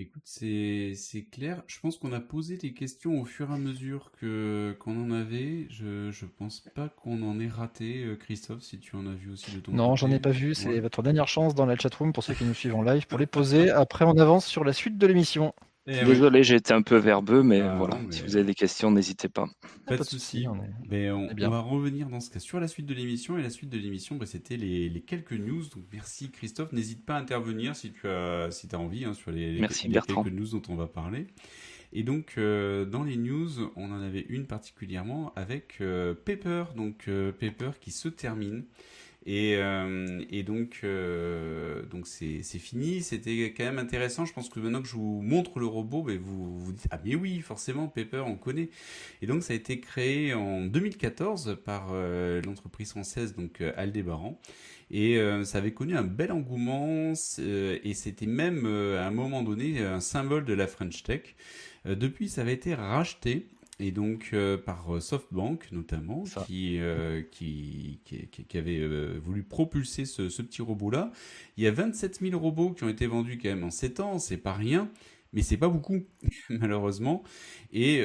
[0.00, 0.94] Écoute, c'est
[1.30, 1.62] clair.
[1.66, 5.10] Je pense qu'on a posé des questions au fur et à mesure que qu'on en
[5.10, 5.66] avait.
[5.70, 9.30] Je je pense pas qu'on en ait raté, euh, Christophe, si tu en as vu
[9.30, 10.54] aussi de ton Non, j'en ai pas vu.
[10.54, 13.18] C'est votre dernière chance dans la chatroom pour ceux qui nous suivent en live pour
[13.18, 13.70] les poser.
[13.70, 15.54] Après, on avance sur la suite de l'émission.
[15.92, 18.92] Eh Désolé, j'ai été un peu verbeux, mais ah voilà, si vous avez des questions,
[18.92, 19.46] n'hésitez pas.
[19.86, 20.46] Pas, de souci.
[20.46, 20.56] On,
[20.88, 23.36] mais on, va revenir dans ce cas sur la suite de l'émission.
[23.38, 25.62] Et la suite de l'émission, bah, c'était les, quelques news.
[25.74, 26.72] Donc merci Christophe.
[26.72, 30.46] N'hésite pas à intervenir si tu as, si as envie hein, sur les, quelques news
[30.52, 31.26] dont on va parler.
[31.92, 36.64] Et donc, euh, dans les news, on en avait une particulièrement avec euh, Paper.
[36.76, 38.64] Donc, euh, Paper qui se termine.
[39.26, 43.02] Et, euh, et donc, euh, donc c'est, c'est fini.
[43.02, 44.24] C'était quand même intéressant.
[44.24, 46.98] Je pense que maintenant que je vous montre le robot, ben vous vous dites ah
[47.04, 48.70] mais oui, forcément, Pepper, on connaît.
[49.20, 54.40] Et donc ça a été créé en 2014 par euh, l'entreprise française donc Aldébaran.
[54.92, 60.00] Et ça avait connu un bel engouement et c'était même à un moment donné un
[60.00, 61.36] symbole de la French Tech.
[61.84, 63.46] depuis, ça avait été racheté
[63.80, 68.86] et donc euh, par euh, SoftBank notamment, qui, euh, qui, qui, qui, avait
[69.18, 71.10] voulu propulser ce, ce petit robot-là.
[71.56, 74.18] Il y a 27 000 robots qui ont été vendus quand même en 7 ans,
[74.18, 74.90] c'est pas rien,
[75.32, 76.04] mais c'est pas beaucoup,
[76.50, 77.22] malheureusement.
[77.72, 78.04] Et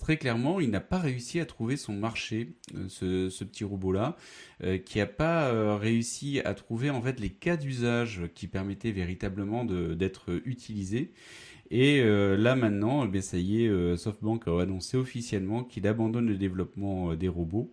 [0.00, 2.54] très clairement, il n'a pas réussi à trouver son marché,
[2.88, 4.16] ce, ce, petit robot-là,
[4.84, 10.40] qui n'a pas réussi à trouver en fait les cas d'usage qui permettaient véritablement d'être
[10.44, 11.12] utilisés.
[11.70, 16.26] Et euh, là maintenant, eh ça y est, euh, SoftBank a annoncé officiellement qu'il abandonne
[16.26, 17.72] le développement euh, des robots.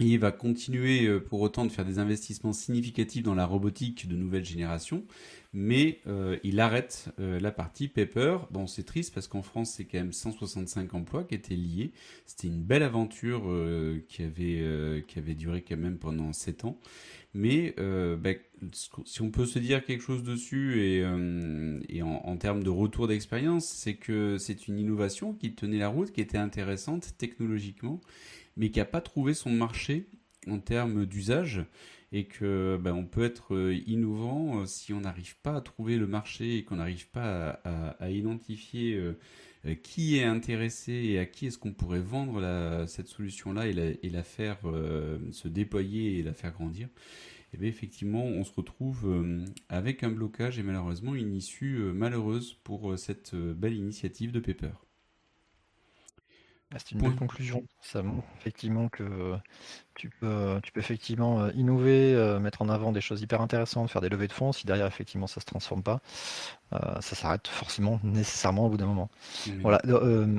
[0.00, 4.44] Il va continuer pour autant de faire des investissements significatifs dans la robotique de nouvelle
[4.44, 5.04] génération,
[5.52, 6.00] mais
[6.42, 8.38] il arrête la partie Paper.
[8.50, 11.92] Bon, c'est triste parce qu'en France, c'est quand même 165 emplois qui étaient liés.
[12.26, 13.42] C'était une belle aventure
[14.08, 16.80] qui, avait, qui avait duré quand même pendant 7 ans.
[17.34, 18.30] Mais euh, bah,
[19.04, 23.66] si on peut se dire quelque chose dessus et, euh, en, termes de retour d'expérience,
[23.66, 28.00] c'est que c'est une innovation qui tenait la route, qui était intéressante technologiquement,
[28.56, 30.06] mais qui n'a pas trouvé son marché
[30.48, 31.64] en termes d'usage
[32.14, 35.98] et que bah, on peut être euh, innovant euh, si on n'arrive pas à trouver
[35.98, 41.46] le marché et qu'on n'arrive pas à, identifier euh, qui est intéressé et à qui
[41.46, 44.58] est-ce qu'on pourrait vendre cette solution-là et la, faire
[45.32, 46.88] se déployer et la faire grandir.
[47.52, 49.24] et bien effectivement, on se retrouve
[49.70, 54.72] avec un blocage et malheureusement une issue malheureuse pour cette belle initiative de Pepper.
[56.74, 57.64] Ah, c'est une bonne conclusion.
[57.80, 59.36] Ça montre effectivement que
[59.94, 63.88] tu peux, tu peux effectivement euh, innover, euh, mettre en avant des choses hyper intéressantes,
[63.90, 64.50] faire des levées de fonds.
[64.50, 66.00] Si derrière, effectivement, ça se transforme pas,
[66.72, 69.08] euh, ça s'arrête forcément, nécessairement au bout d'un moment.
[69.60, 69.80] Voilà.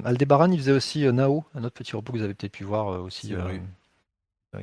[0.03, 2.87] Aldebaran, il faisait aussi Nao, un autre petit robot que vous avez peut-être pu voir
[3.01, 3.33] aussi,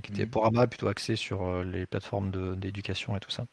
[0.03, 3.47] qui était pour ABA plutôt axé sur les plateformes d'éducation et tout ça.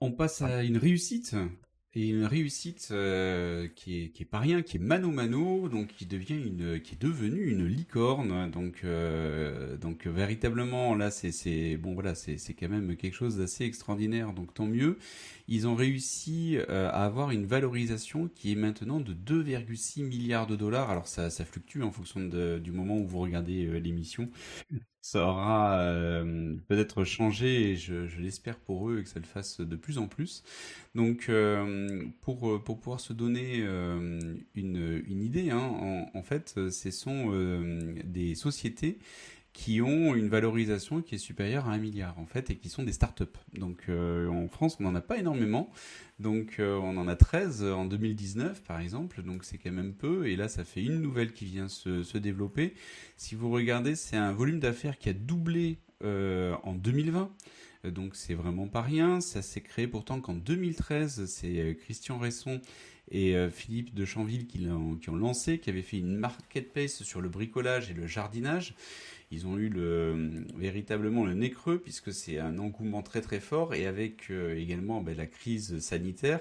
[0.00, 1.36] On passe à une réussite
[1.96, 5.88] et une réussite euh, qui est qui est pas rien, qui est mano mano, donc
[5.88, 11.94] qui devient une qui est devenue une licorne, donc euh, donc véritablement là c'est bon
[11.94, 14.98] voilà c'est quand même quelque chose d'assez extraordinaire, donc tant mieux.
[15.48, 20.56] Ils ont réussi euh, à avoir une valorisation qui est maintenant de 2,6 milliards de
[20.56, 20.90] dollars.
[20.90, 24.28] Alors ça fluctue en fonction du moment où vous regardez l'émission
[25.06, 29.60] ça aura euh, peut-être changé et je, l'espère pour eux et que ça le fasse
[29.60, 30.42] de plus en plus.
[30.96, 34.42] Donc euh, pour, euh, pour pouvoir se donner une,
[35.06, 37.30] une idée, hein, en, en, fait, ce sont
[38.04, 38.98] des sociétés
[39.56, 42.82] qui ont une valorisation qui est supérieure à un milliard en fait et qui sont
[42.82, 43.24] des startups.
[43.54, 45.70] Donc euh, en France, on n'en a pas énormément.
[46.20, 50.28] Donc euh, on en a 13 en 2019 par exemple, donc c'est quand même peu
[50.28, 52.74] et là ça fait une nouvelle qui vient se, développer.
[53.16, 57.30] Si vous regardez, c'est un volume d'affaires qui a doublé euh, en 2020.
[57.84, 59.22] Donc c'est vraiment pas rien.
[59.22, 62.60] Ça s'est créé pourtant qu'en 2013, c'est Christian Resson
[63.10, 67.90] et Philippe de Chanville qui, ont lancé, qui avaient fait une marketplace sur le bricolage
[67.90, 68.74] et le jardinage
[69.30, 73.74] ils ont eu le, véritablement le nez creux puisque c'est un engouement très très fort
[73.74, 76.40] et avec euh, également ben, la crise sanitaire,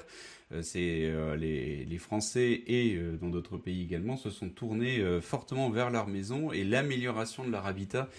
[0.52, 5.70] euh, c'est euh, les, les, Français et dans d'autres pays également se sont tournés fortement
[5.70, 8.10] vers leur maison et l'amélioration de leur habitat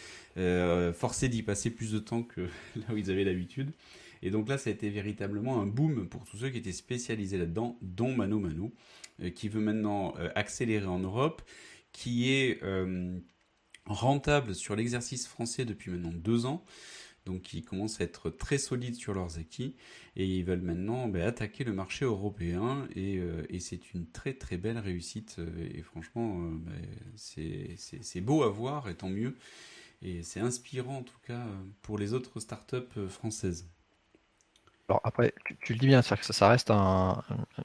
[0.95, 2.41] forcé d'y passer plus de temps que
[2.77, 3.71] là où ils avaient l'habitude.
[4.27, 7.39] Et donc là, ça a été véritablement un boom pour tous ceux qui étaient spécialisés
[7.39, 8.73] là-dedans, dont Mano Mano,
[9.35, 11.43] qui veut maintenant accélérer en Europe,
[11.93, 12.61] qui est
[13.87, 16.65] rentable sur l'exercice français depuis maintenant deux ans.
[17.27, 19.75] Donc ils commencent à être très solides sur leurs acquis
[20.15, 24.57] et ils veulent maintenant ben, attaquer le marché européen et, euh, c'est une très très
[24.57, 29.37] belle réussite euh, et franchement euh, ben, c'est beau à voir et tant mieux
[30.03, 31.45] et c'est inspirant en tout cas
[31.83, 33.69] pour les autres startups françaises.
[34.89, 37.23] Alors après, tu, le dis bien, c'est que ça, reste un,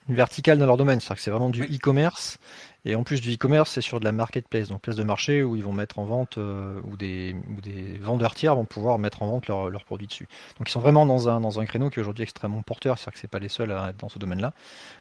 [0.10, 2.40] une verticale dans leur domaine, c'est-à-dire que c'est vraiment du e-commerce,
[2.84, 5.56] et en plus du e-commerce, c'est sur de la marketplace, donc place de marché où
[5.56, 9.28] ils vont mettre en vente, euh, où, des, des vendeurs tiers vont pouvoir mettre en
[9.28, 10.28] vente leurs produits dessus.
[10.58, 13.14] Donc ils sont vraiment dans un, dans un créneau qui est aujourd'hui extrêmement porteur, c'est-à-dire
[13.14, 14.54] que c'est pas les seuls à être dans ce domaine-là.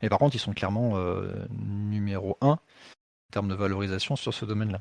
[0.03, 2.59] Mais par contre, ils sont clairement euh, numéro un en
[3.33, 4.81] termes de valorisation sur ce domaine-là.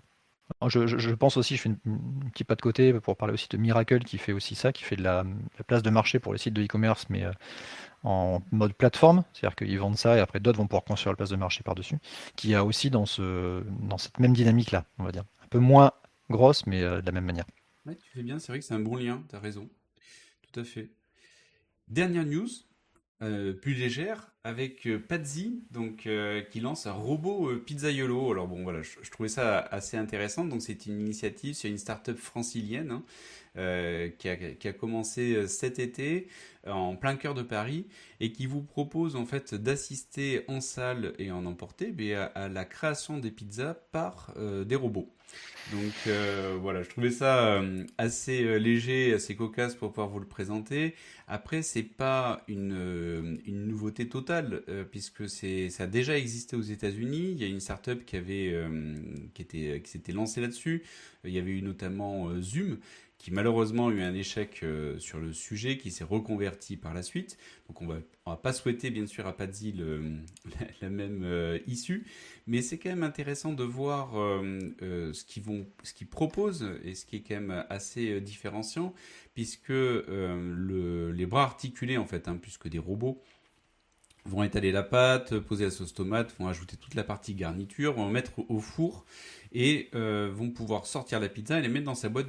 [0.68, 4.04] Je, pense aussi, je fais un petit pas de côté pour parler aussi de Miracle
[4.04, 5.24] qui fait aussi ça, qui fait de la,
[5.68, 7.32] place de marché pour les sites de e-commerce, mais euh,
[8.04, 11.30] en mode plateforme, c'est-à-dire qu'ils vendent ça et après d'autres vont pouvoir construire la place
[11.30, 11.98] de marché par-dessus,
[12.36, 15.24] qui a aussi dans, ce, dans cette même dynamique-là, on va dire.
[15.44, 15.92] Un peu moins
[16.30, 17.46] grosse, mais euh, de la même manière.
[17.88, 19.70] Tu fais bien, c'est vrai que c'est un bon lien, tu as raison.
[20.52, 20.92] Tout à fait.
[21.88, 22.48] Dernière news,
[23.22, 28.32] euh, plus légère avec euh, Pazzi donc euh, qui lance un robot pizzaiolo.
[28.32, 30.46] Alors bon voilà, je, trouvais ça assez intéressant.
[30.46, 33.02] Donc c'est une initiative, c'est une start-up francilienne
[33.56, 36.28] hein, qui, a, commencé cet été
[36.68, 37.88] en plein cœur de Paris
[38.20, 42.66] et qui vous propose en fait d'assister en salle et en emporter mais à, la
[42.66, 45.12] création des pizzas par des robots.
[45.72, 50.20] Donc euh, voilà, je trouvais ça euh, assez euh, léger, assez cocasse pour pouvoir vous
[50.20, 50.96] le présenter.
[51.28, 54.39] Après, c'est pas une nouveauté totale
[54.92, 57.32] puisque c'est ça a déjà existé aux États-Unis.
[57.32, 58.56] Il y a une startup qui avait
[59.34, 60.84] qui était qui s'était lancée là-dessus.
[61.24, 62.78] Il y avait eu notamment Zoom
[63.20, 67.04] qui malheureusement a eu un échec euh, sur le sujet, qui s'est reconverti par la
[67.04, 67.38] suite.
[67.68, 70.02] Donc on va, va pas souhaiter bien sûr à Pazzi le,
[70.82, 72.08] la, même euh, issue,
[72.48, 76.96] mais c'est quand même intéressant de voir euh, ce qu'ils vont, ce qu'ils proposent et
[76.96, 78.94] ce qui est quand même assez différenciant,
[79.36, 83.22] puisque le, les bras articulés en fait, hein, puisque des robots
[84.30, 88.08] vont étaler la pâte, poser la sauce tomate, vont ajouter toute la partie garniture, vont
[88.10, 89.06] mettre au four
[89.52, 92.28] et euh, vont pouvoir sortir la pizza et les mettre dans sa boîte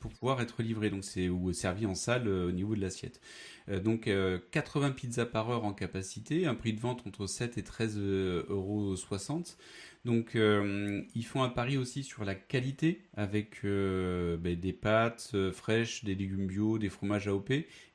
[0.00, 0.90] pour pouvoir être livrée.
[0.90, 3.20] Donc c'est ou servi en salle euh, au niveau de l'assiette.
[3.68, 4.08] Euh, donc
[4.50, 8.96] 80 pizzas par heure en capacité, un prix de vente entre 7 et 13 euros
[8.96, 9.58] 60.
[10.06, 16.14] Donc, ils font un pari aussi sur la qualité avec ben, des pâtes fraîches, des
[16.14, 17.52] légumes bio, des fromages AOP.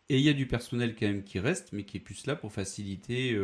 [0.07, 2.35] Et il y a du personnel quand même qui reste, mais qui est plus là
[2.35, 3.35] pour faciliter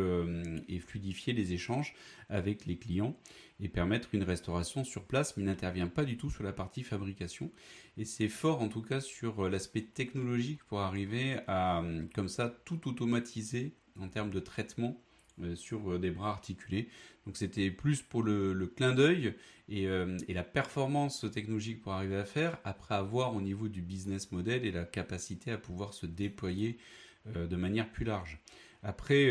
[0.68, 1.92] et fluidifier les échanges
[2.28, 3.16] avec les clients
[3.58, 7.50] et permettre une restauration sur place, mais n'intervient pas du tout sur la partie fabrication.
[7.96, 11.82] Et c'est fort en tout cas sur l'aspect technologique pour arriver à,
[12.14, 15.11] comme ça, tout automatiser en termes de traitement euh,
[15.54, 16.88] sur euh, des bras articulés.
[17.26, 19.34] Donc c'était plus pour le, clin d'œil
[19.70, 24.32] euh, et, la performance technologique pour arriver à faire, après avoir au niveau du business
[24.32, 26.78] model et la capacité à pouvoir se déployer
[27.36, 28.40] de manière plus large.
[28.82, 29.30] Après,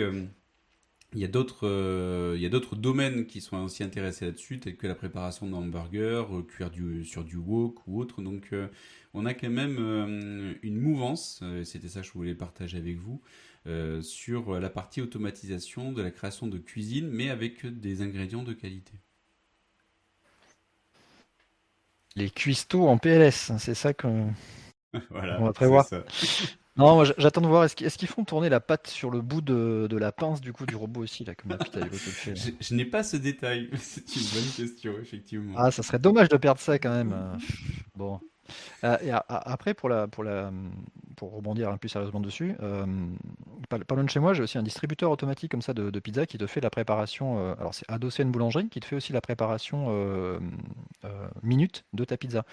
[1.13, 4.77] il y a d'autres il y a d'autres domaines qui sont aussi intéressés là-dessus tels
[4.77, 6.71] que la préparation d'hamburgers cuire
[7.03, 8.55] sur du wok ou autre donc
[9.13, 13.21] on a quand même une mouvance c'était ça que je voulais partager avec vous
[13.67, 18.53] euh, sur la partie automatisation de la création de cuisine, mais avec des ingrédients de
[18.53, 18.93] qualité.
[22.15, 24.33] Les cuistots en PLS, c'est ça qu'on
[25.09, 25.87] voilà, va prévoir.
[26.77, 27.65] Non, j'attends de voir.
[27.65, 30.75] Est-ce qu'ils font tourner la pâte sur le bout de, la pince du coup du
[30.75, 33.69] robot aussi là, comme fait, Je, je n'ai pas ce détail.
[33.77, 35.53] C'est une bonne question, effectivement.
[35.57, 37.37] Ah, ça serait dommage de perdre ça quand même.
[37.95, 38.21] Bon.
[38.83, 40.51] Euh, et après, pour, la, pour, la,
[41.21, 42.85] pour rebondir un peu plus sérieusement dessus, euh,
[43.69, 46.39] pas, loin de chez moi, j'ai aussi un distributeur automatique comme ça de, pizza qui
[46.39, 47.37] te fait la préparation.
[47.37, 50.39] Euh, alors, c'est adossé à une boulangerie qui te fait aussi la préparation euh,
[51.43, 52.43] minute de ta pizza.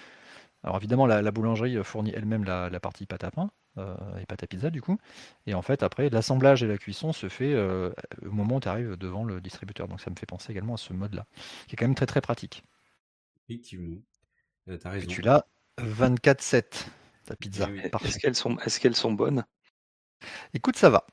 [0.63, 4.69] Alors, évidemment, la, boulangerie fournit elle-même la, partie pâte à pain et pâte à pizza,
[4.69, 4.99] du coup.
[5.47, 8.97] Et en fait, après, l'assemblage et la cuisson se fait au moment où tu arrives
[8.97, 9.87] devant le distributeur.
[9.87, 11.25] Donc, ça me fait penser également à ce mode-là,
[11.67, 12.63] qui est quand même très très pratique.
[13.47, 13.97] Effectivement.
[14.67, 15.05] tu as raison.
[15.05, 15.45] Et tu l'as
[15.81, 16.63] 24-7,
[17.25, 17.69] ta pizza.
[18.03, 19.45] Est-ce qu'elles sont, est qu'elles sont bonnes?
[20.53, 21.05] Écoute, ça va.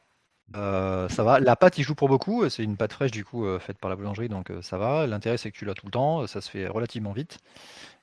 [0.54, 1.40] Euh, ça va.
[1.40, 2.48] La pâte, il joue pour beaucoup.
[2.48, 5.06] C'est une pâte fraîche, du coup, euh, faite par la boulangerie, donc euh, ça va.
[5.06, 6.26] L'intérêt, c'est que tu l'as tout le temps.
[6.26, 7.38] Ça se fait relativement vite.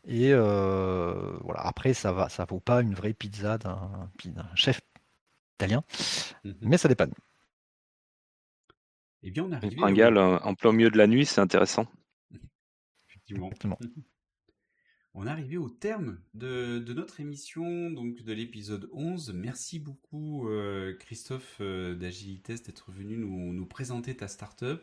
[0.05, 1.61] Et voilà.
[1.61, 2.29] Après, ça va.
[2.29, 4.09] Ça vaut pas une vraie pizza d'un
[4.55, 4.81] chef
[5.55, 5.83] italien,
[6.43, 6.55] mhm.
[6.61, 7.13] mais ça dépanne.
[9.23, 9.81] Eh bien, on arrive.
[10.43, 11.85] En plein milieu de la nuit, c'est intéressant.
[13.07, 13.49] Effectivement.
[15.15, 19.33] On est arrivé au terme de, notre émission, donc de l'épisode 11.
[19.35, 24.81] Merci beaucoup euh, Christophe euh, d'Agilitest d'être venu nous, présenter ta startup.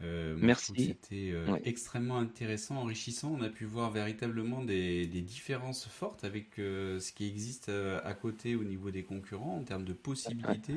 [0.00, 0.72] Euh, Merci.
[0.86, 1.34] C'était
[1.64, 3.36] extrêmement intéressant, enrichissant.
[3.38, 8.64] On a pu voir véritablement des, différences fortes avec ce qui existe à côté au
[8.64, 10.76] niveau des concurrents en termes de possibilités.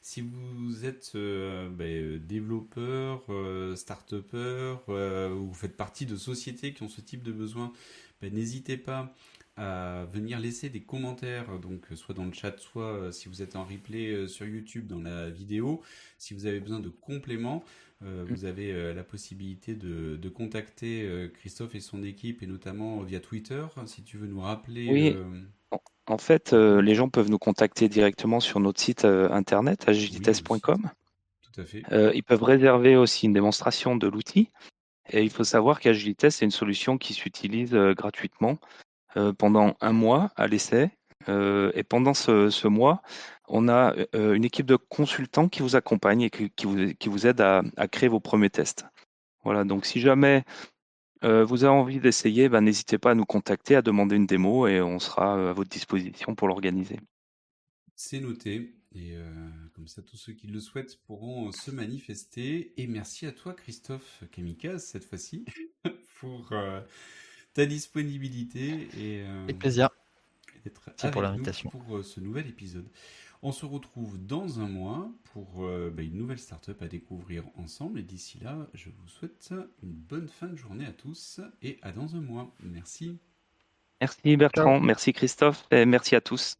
[0.00, 3.22] Si vous êtes ben, développeur,
[3.76, 7.72] start-upper, ou vous faites partie de sociétés qui ont ce type de besoin,
[8.22, 9.14] ben, n'hésitez pas
[9.56, 13.56] à venir laisser des commentaires, donc soit dans le chat, soit euh, si vous êtes
[13.56, 15.82] en replay euh, sur YouTube dans la vidéo.
[16.16, 17.62] Si vous avez besoin de compléments,
[18.02, 23.66] euh, vous avez la possibilité de, contacter Christophe et son équipe, et notamment via Twitter,
[23.84, 24.88] si tu veux nous rappeler.
[24.90, 25.14] Oui.
[26.06, 30.90] En fait, les gens peuvent nous contacter directement sur notre site internet, agilitest.com.
[31.42, 31.82] Tout à fait.
[32.14, 34.50] ils peuvent réserver aussi une démonstration de l'outil.
[35.12, 38.58] Et il faut savoir qu'Agilitest, c'est une solution qui s'utilise euh, gratuitement
[39.16, 40.90] euh, pendant un mois à l'essai.
[41.28, 43.02] Euh, et pendant ce, mois,
[43.48, 47.40] on a une équipe de consultants qui vous accompagne et qui, vous, qui vous aide
[47.40, 48.86] à, créer vos premiers tests.
[49.44, 50.44] Voilà, donc si jamais
[51.22, 54.80] vous avez envie d'essayer, ben, n'hésitez pas à nous contacter, à demander une démo et
[54.80, 56.98] on sera à votre disposition pour l'organiser.
[58.02, 58.80] C'est noté.
[58.94, 59.24] Et euh,
[59.74, 62.72] comme ça, tous ceux qui le souhaitent pourront euh, se manifester.
[62.76, 65.44] Et merci à toi, Christophe Kamikaze, cette fois-ci,
[66.18, 66.80] pour euh,
[67.52, 69.90] ta disponibilité et plaisir.
[70.64, 72.88] d'être avec pour l'invitation pour ce nouvel épisode.
[73.42, 77.98] On se retrouve dans un mois pour bah, une nouvelle startup à découvrir ensemble.
[77.98, 81.90] Et d'ici là, je vous souhaite une bonne fin de journée à tous et à
[81.92, 82.54] dans un mois.
[82.62, 83.18] Merci.
[84.00, 86.56] Merci Bertrand, merci Christophe et merci à tous.